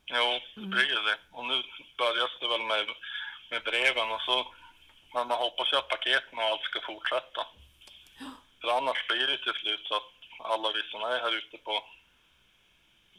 Jo, 0.06 0.40
det 0.54 0.66
blir 0.66 1.02
det. 1.08 1.18
Och 1.30 1.44
nu 1.44 1.62
börjar 1.98 2.40
det 2.40 2.48
väl 2.48 2.66
med, 2.66 2.86
med 3.50 3.62
breven 3.62 4.10
och 4.12 4.20
så, 4.20 4.54
men 5.14 5.28
man 5.28 5.38
hoppas 5.38 5.72
ju 5.72 5.76
att 5.76 5.88
paketen 5.88 6.38
och 6.38 6.44
allt 6.44 6.62
ska 6.62 6.80
fortsätta. 6.80 7.46
För 8.60 8.68
annars 8.78 9.06
blir 9.08 9.26
det 9.26 9.38
till 9.44 9.60
slut 9.62 9.84
så 9.86 9.94
att 9.94 10.12
alla 10.52 10.68
vi 10.72 10.82
som 10.90 11.00
är 11.02 11.18
här 11.24 11.36
ute 11.40 11.58
på 11.58 11.74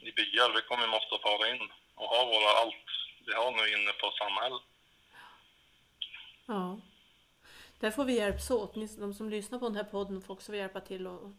i 0.08 0.12
byar, 0.12 0.54
vi 0.56 0.62
kommer 0.68 0.86
måste 0.86 1.18
fara 1.22 1.48
in 1.52 1.70
och 1.94 2.08
ha 2.14 2.24
våra 2.24 2.50
allt 2.60 2.86
vi 3.26 3.32
har 3.34 3.50
nu 3.52 3.72
inne 3.74 3.92
på 3.92 4.10
samhället. 4.10 4.62
Ja. 6.46 6.80
Där 7.80 7.90
får 7.90 8.04
vi 8.04 8.16
hjälpas 8.16 8.50
åt. 8.50 8.74
Ni, 8.74 8.86
de 8.86 9.14
som 9.14 9.30
lyssnar 9.30 9.58
på 9.58 9.68
den 9.68 9.76
här 9.76 9.84
podden 9.84 10.22
får 10.22 10.34
också 10.34 10.54
hjälpa 10.54 10.80
till 10.80 11.06
och 11.06 11.30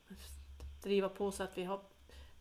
driva 0.83 1.09
på 1.09 1.31
så 1.31 1.43
att 1.43 1.57
vi 1.57 1.63
har 1.63 1.81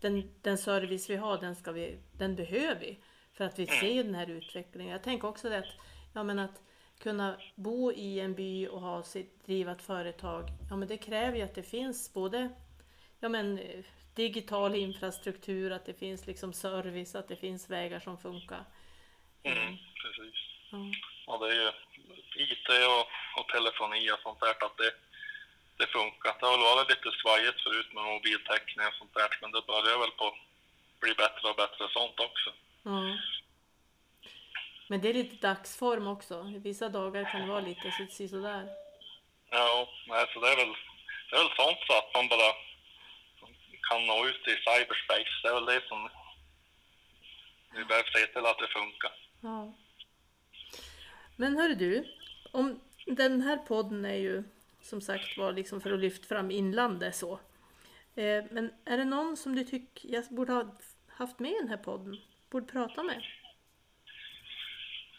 den, 0.00 0.34
den 0.42 0.58
service 0.58 1.10
vi 1.10 1.16
har, 1.16 1.38
den, 1.38 1.56
ska 1.56 1.72
vi, 1.72 1.98
den 2.18 2.36
behöver 2.36 2.80
vi. 2.80 2.98
För 3.32 3.44
att 3.44 3.58
vi 3.58 3.66
ser 3.66 3.92
ju 3.92 4.02
den 4.02 4.14
här 4.14 4.30
utvecklingen. 4.30 4.92
Jag 4.92 5.02
tänker 5.02 5.28
också 5.28 5.48
det 5.48 5.58
att, 5.58 5.74
ja, 6.14 6.22
men 6.22 6.38
att 6.38 6.62
kunna 7.04 7.36
bo 7.54 7.92
i 7.92 8.20
en 8.20 8.34
by 8.34 8.66
och 8.66 8.80
ha 8.80 9.02
sitt 9.02 9.46
drivat 9.46 9.82
företag, 9.82 10.48
ja 10.70 10.76
men 10.76 10.88
det 10.88 10.96
kräver 10.96 11.36
ju 11.36 11.42
att 11.44 11.54
det 11.54 11.62
finns 11.62 12.14
både 12.14 12.50
ja, 13.20 13.28
men, 13.28 13.60
digital 14.14 14.74
infrastruktur, 14.74 15.72
att 15.72 15.86
det 15.86 15.94
finns 15.94 16.26
liksom 16.26 16.52
service, 16.52 17.14
att 17.14 17.28
det 17.28 17.36
finns 17.36 17.70
vägar 17.70 18.00
som 18.00 18.18
funkar. 18.18 18.64
Mm, 19.42 19.76
precis. 20.02 20.36
Ja. 20.72 20.78
Och 21.26 21.38
det 21.40 21.54
är 21.54 21.60
ju 21.62 21.70
IT 22.44 22.68
och, 22.94 23.04
och 23.38 23.48
telefoni 23.48 24.10
och 24.10 24.22
sånt 24.22 24.40
där, 24.40 24.50
att 24.66 24.76
det, 24.82 24.92
det 25.78 25.86
funkar. 25.86 26.32
Det 26.40 26.46
har 26.46 26.76
varit 26.76 26.90
lite 26.90 27.10
svajigt 27.22 27.60
förut 27.64 27.90
med 27.94 28.04
mobiltäckning 28.04 28.86
och 28.86 28.98
sånt 28.98 29.14
där, 29.14 29.30
men 29.40 29.52
det 29.52 29.66
börjar 29.66 29.98
väl 29.98 30.14
på 30.20 30.26
bli 31.00 31.14
bättre 31.14 31.44
och 31.50 31.56
bättre 31.56 31.84
sånt 31.96 32.18
också. 32.28 32.50
Ja. 32.82 33.18
Men 34.88 35.00
det 35.00 35.08
är 35.08 35.14
lite 35.14 35.46
dagsform 35.48 36.06
också. 36.06 36.42
Vissa 36.42 36.88
dagar 36.88 37.24
kan 37.32 37.40
det 37.40 37.46
vara 37.46 37.60
lite 37.60 37.90
så- 37.90 38.06
sisådär. 38.14 38.68
Ja, 39.50 39.88
nej, 40.08 40.26
så 40.34 40.40
det 40.40 40.48
är 40.52 40.56
väl, 40.56 40.74
det 41.30 41.36
är 41.36 41.42
väl 41.42 41.56
sånt 41.56 41.78
så 41.86 41.92
att 41.98 42.14
man 42.14 42.28
bara 42.28 42.52
kan 43.88 44.06
nå 44.06 44.26
ut 44.28 44.48
i 44.48 44.50
cyberspace. 44.50 45.40
Det 45.42 45.48
är 45.48 45.54
väl 45.54 45.64
det 45.66 45.82
som 45.88 46.08
vi 47.74 47.84
behöver 47.84 48.10
se 48.10 48.26
till 48.26 48.46
att 48.46 48.58
det 48.58 48.68
funkar. 48.68 49.12
Ja. 49.40 49.72
Men 51.36 51.56
hör 51.56 51.68
du, 51.68 52.04
om 52.52 52.80
den 53.06 53.40
här 53.40 53.56
podden 53.56 54.04
är 54.04 54.14
ju 54.16 54.44
som 54.80 55.00
sagt 55.00 55.36
var 55.38 55.52
liksom 55.52 55.80
för 55.80 55.92
att 55.92 56.00
lyfta 56.00 56.26
fram 56.26 56.50
inlandet 56.50 57.16
så. 57.16 57.32
Eh, 58.14 58.44
men 58.50 58.72
är 58.84 58.96
det 58.96 59.04
någon 59.04 59.36
som 59.36 59.54
du 59.56 59.64
tycker 59.64 60.08
jag 60.12 60.24
borde 60.30 60.52
ha 60.52 60.64
haft 61.08 61.38
med 61.38 61.50
i 61.50 61.58
den 61.60 61.68
här 61.68 61.76
podden? 61.76 62.16
Borde 62.50 62.66
prata 62.72 63.02
med? 63.02 63.22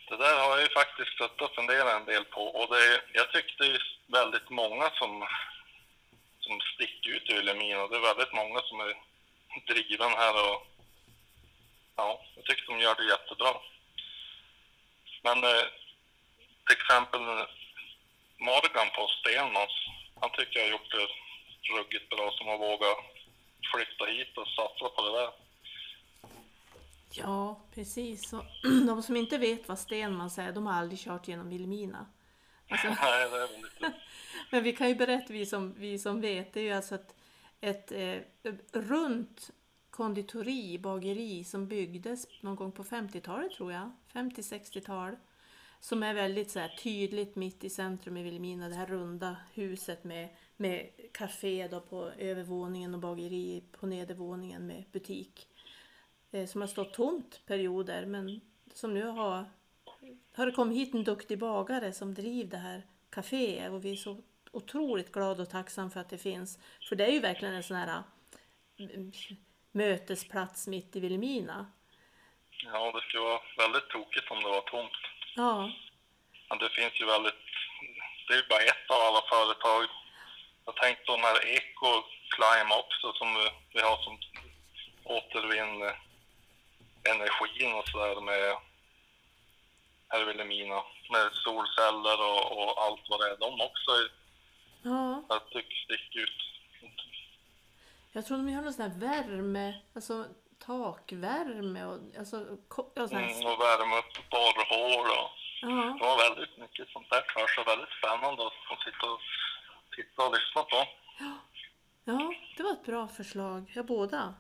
Det 0.10 0.18
där 0.18 0.40
har 0.40 0.50
jag 0.50 0.62
ju 0.62 0.70
faktiskt 0.70 1.18
suttit 1.18 1.42
och 1.42 1.56
funderat 1.56 1.94
en 1.94 2.06
del 2.06 2.26
på 2.26 2.42
och 2.42 2.76
det, 2.76 3.02
jag 3.14 3.32
tyckte 3.32 3.64
det 3.64 3.72
är 3.72 3.82
väldigt 4.08 4.50
många 4.50 4.90
som, 4.90 5.28
som 6.40 6.60
sticker 6.74 7.10
ut 7.10 7.30
i 7.30 7.34
Vilhelmina. 7.34 7.88
Det 7.88 7.96
är 7.96 8.14
väldigt 8.14 8.34
många 8.34 8.60
som 8.62 8.80
är 8.80 8.94
driven 9.68 10.12
här 10.12 10.34
och 10.46 10.68
ja, 11.96 12.22
jag 12.36 12.46
tycker 12.46 12.68
de 12.68 12.80
gör 12.80 12.96
det 12.96 13.06
jättebra. 13.06 13.54
Men 15.24 15.44
eh, 15.44 15.66
till 16.66 16.78
exempel 16.78 17.22
Morgan 18.38 18.90
på 18.96 19.08
Stenmans, 19.08 19.76
han 20.22 20.30
tycker 20.32 20.60
jag 20.60 20.66
har 20.66 20.72
gjort 20.72 20.92
det 20.92 21.08
ruggigt 21.74 22.10
bra 22.10 22.32
som 22.32 22.48
har 22.48 22.58
vågat 22.58 22.98
flytta 23.74 24.06
hit 24.06 24.38
och 24.38 24.48
satsa 24.48 24.90
på 24.90 25.02
det 25.02 25.20
där. 25.20 25.45
Ja, 27.18 27.62
precis. 27.74 28.34
Och 28.34 28.44
de 28.88 29.04
som 29.04 29.16
inte 29.16 29.38
vet 29.38 29.68
vad 29.68 29.80
Stenmans 29.80 30.38
är, 30.38 30.52
de 30.52 30.66
har 30.66 30.74
aldrig 30.74 31.00
kört 31.00 31.28
genom 31.28 31.50
Vilhelmina. 31.50 32.06
Alltså, 32.70 32.88
Nej, 33.02 33.30
det 33.30 33.38
är 33.38 33.48
väl 33.48 33.62
lite... 33.62 33.94
Men 34.52 34.64
vi 34.64 34.74
kan 34.74 34.90
ju 34.90 34.96
berätta, 34.96 35.34
vi 35.34 35.46
som, 35.46 35.74
vi 35.78 36.00
som 36.00 36.22
vet, 36.22 36.54
det 36.54 36.60
är 36.60 36.64
ju 36.64 36.72
alltså 36.72 36.96
ett, 36.96 37.16
ett 37.62 37.92
eh, 37.92 38.54
runt 38.74 39.52
konditori, 39.90 40.78
bageri 40.78 41.44
som 41.44 41.68
byggdes 41.68 42.28
någon 42.42 42.56
gång 42.56 42.72
på 42.72 42.84
50-talet 42.84 43.52
tror 43.52 43.72
jag, 43.72 43.92
50-60-tal. 44.14 45.16
Som 45.80 46.04
är 46.04 46.14
väldigt 46.14 46.52
så 46.52 46.60
här, 46.60 46.68
tydligt 46.84 47.36
mitt 47.36 47.64
i 47.64 47.70
centrum 47.70 48.18
i 48.18 48.24
Vilhelmina, 48.24 48.70
det 48.70 48.76
här 48.76 48.86
runda 48.86 49.38
huset 49.54 50.04
med, 50.04 50.30
med 50.58 50.90
café 51.14 51.68
då 51.68 51.80
på 51.80 52.12
övervåningen 52.18 52.94
och 52.94 53.00
bageri 53.00 53.64
på 53.72 53.86
nedervåningen 53.86 54.68
med 54.68 54.84
butik. 54.92 55.48
Eh, 56.36 56.46
som 56.46 56.62
har 56.62 56.68
stått 56.68 56.94
tomt 56.94 57.42
perioder 57.46 58.06
men 58.06 58.42
som 58.74 58.94
nu 58.94 59.04
har 59.04 59.46
har 60.36 60.46
det 60.46 60.52
kommit 60.52 60.78
hit 60.78 60.94
en 60.94 61.04
duktig 61.04 61.40
bagare 61.40 61.94
som 61.94 62.14
driver 62.14 62.50
det 62.50 62.58
här 62.58 62.82
kaféet 63.10 63.72
och 63.72 63.86
vi 63.86 63.92
är 63.92 63.96
så 63.96 64.22
otroligt 64.52 65.12
glada 65.12 65.44
och 65.44 65.50
tacksamma 65.50 65.90
för 65.90 66.00
att 66.00 66.10
det 66.10 66.18
finns. 66.18 66.60
För 66.90 66.96
det 66.96 67.06
är 67.06 67.12
ju 67.12 67.20
verkligen 67.20 67.54
en 67.54 67.64
sån 67.64 67.78
här 67.78 68.04
mm, 68.80 69.12
mötesplats 69.72 70.68
mitt 70.68 70.96
i 70.96 71.00
Vilhelmina. 71.00 71.72
Ja, 72.64 72.92
det 72.92 73.02
skulle 73.02 73.24
vara 73.24 73.42
väldigt 73.58 73.90
tokigt 73.90 74.32
om 74.32 74.44
det 74.44 74.50
var 74.50 74.62
tomt. 74.62 75.02
Ja, 75.36 75.72
Men 76.50 76.58
det 76.58 76.70
finns 76.70 77.02
ju 77.02 77.06
väldigt... 77.06 77.46
Det 78.28 78.34
är 78.34 78.38
ju 78.38 78.48
bara 78.50 78.62
ett 78.62 78.90
av 78.90 79.02
alla 79.08 79.22
företag. 79.30 79.84
Jag 80.66 80.76
tänkte 80.76 81.06
på 81.06 81.16
den 81.16 81.26
här 81.26 81.48
Eco 81.48 81.90
Climb 82.34 82.72
också 82.72 83.14
som 83.14 83.28
vi, 83.36 83.46
vi 83.74 83.82
har 83.82 83.98
som 83.98 84.18
återvinner 85.04 86.05
energin 87.12 87.74
och 87.74 87.88
sådär 87.88 88.22
med 88.22 88.58
här 90.10 90.22
i 90.22 90.26
Vilhelmina. 90.26 90.84
Med 91.12 91.30
solceller 91.34 92.20
och, 92.32 92.44
och 92.60 92.84
allt 92.84 93.06
vad 93.10 93.20
det 93.20 93.30
är. 93.32 93.38
De 93.38 93.62
också 93.62 93.92
ja. 94.82 95.24
jag 95.30 95.50
tycker 95.50 95.76
sticker 95.86 96.20
ut. 96.20 96.42
Jag 98.12 98.26
tror 98.26 98.38
de 98.38 98.50
gör 98.50 98.62
någon 98.62 98.74
sån 98.74 98.92
här 98.92 99.00
värme, 99.00 99.82
alltså 99.96 100.26
takvärme 100.60 101.86
och 101.86 102.00
alltså, 102.20 102.38
ja, 102.96 103.08
sån 103.08 103.18
här, 103.18 103.34
Mm, 103.34 103.46
och 103.52 103.60
värma 103.60 103.98
upp 104.00 104.30
borrhål 104.30 105.08
och 105.20 105.32
ja, 105.62 105.98
det 106.00 106.06
var 106.06 106.30
väldigt 106.30 106.58
mycket 106.58 106.90
sånt 106.90 107.10
där 107.10 107.22
för 107.34 107.48
så 107.56 107.64
väldigt 107.64 107.90
spännande 108.00 108.44
att 108.48 108.84
sitta 108.86 109.12
och, 109.12 109.20
titta 109.96 110.26
och 110.26 110.34
lyssna 110.34 110.64
på. 110.64 110.88
ja, 112.04 112.34
det 112.58 112.64
var 112.64 112.72
ett 112.72 112.86
bra 112.86 113.08
förslag, 113.08 113.72
ja 113.76 113.84
båda. 113.84 114.34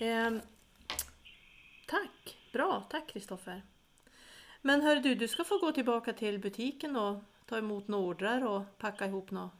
Ehm, 0.00 0.40
tack, 1.88 2.36
bra, 2.52 2.82
tack 2.90 3.08
Kristoffer. 3.12 3.62
Men 4.62 4.82
hör 4.82 4.96
du, 4.96 5.14
du 5.14 5.28
ska 5.28 5.44
få 5.44 5.58
gå 5.58 5.72
tillbaka 5.72 6.12
till 6.12 6.38
butiken 6.38 6.96
och 6.96 7.22
ta 7.46 7.58
emot 7.58 7.88
några 7.88 8.04
ordrar 8.04 8.46
och 8.46 8.78
packa 8.78 9.06
ihop 9.06 9.30
något 9.30 9.52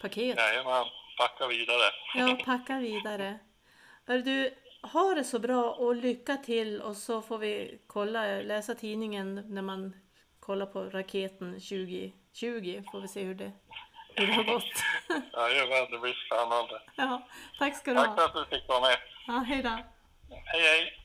paket. 0.00 0.36
Jajamän, 0.38 0.84
packa 1.18 1.46
vidare. 1.46 1.90
Ja, 2.14 2.38
packa 2.44 2.78
vidare. 2.78 3.38
Hör 4.06 4.18
du, 4.18 4.54
ha 4.82 5.14
det 5.14 5.24
så 5.24 5.38
bra 5.38 5.70
och 5.72 5.96
lycka 5.96 6.36
till 6.36 6.80
och 6.80 6.96
så 6.96 7.22
får 7.22 7.38
vi 7.38 7.80
kolla, 7.86 8.24
läsa 8.24 8.74
tidningen 8.74 9.34
när 9.48 9.62
man 9.62 9.96
kollar 10.40 10.66
på 10.66 10.84
raketen 10.84 11.52
2020. 11.52 12.82
Får 12.92 13.00
vi 13.00 13.08
se 13.08 13.22
hur 13.22 13.34
det, 13.34 13.52
hur 14.14 14.26
det 14.26 14.32
har 14.32 14.44
gått. 14.44 14.64
Jajamän, 15.32 15.90
det 15.90 15.98
blir 15.98 16.14
spännande. 16.26 16.82
Ja, 16.96 17.28
tack 17.58 17.76
ska 17.76 17.90
du 17.90 17.96
Tack 17.96 18.06
för 18.14 18.28
ha. 18.28 18.40
att 18.42 18.50
du 18.50 18.56
fick 18.56 18.68
vara 18.68 18.80
med. 18.80 18.98
Ja, 19.26 19.32
hej 19.32 19.62
då. 19.62 19.68
Hej 20.44 20.60
hej! 20.62 20.99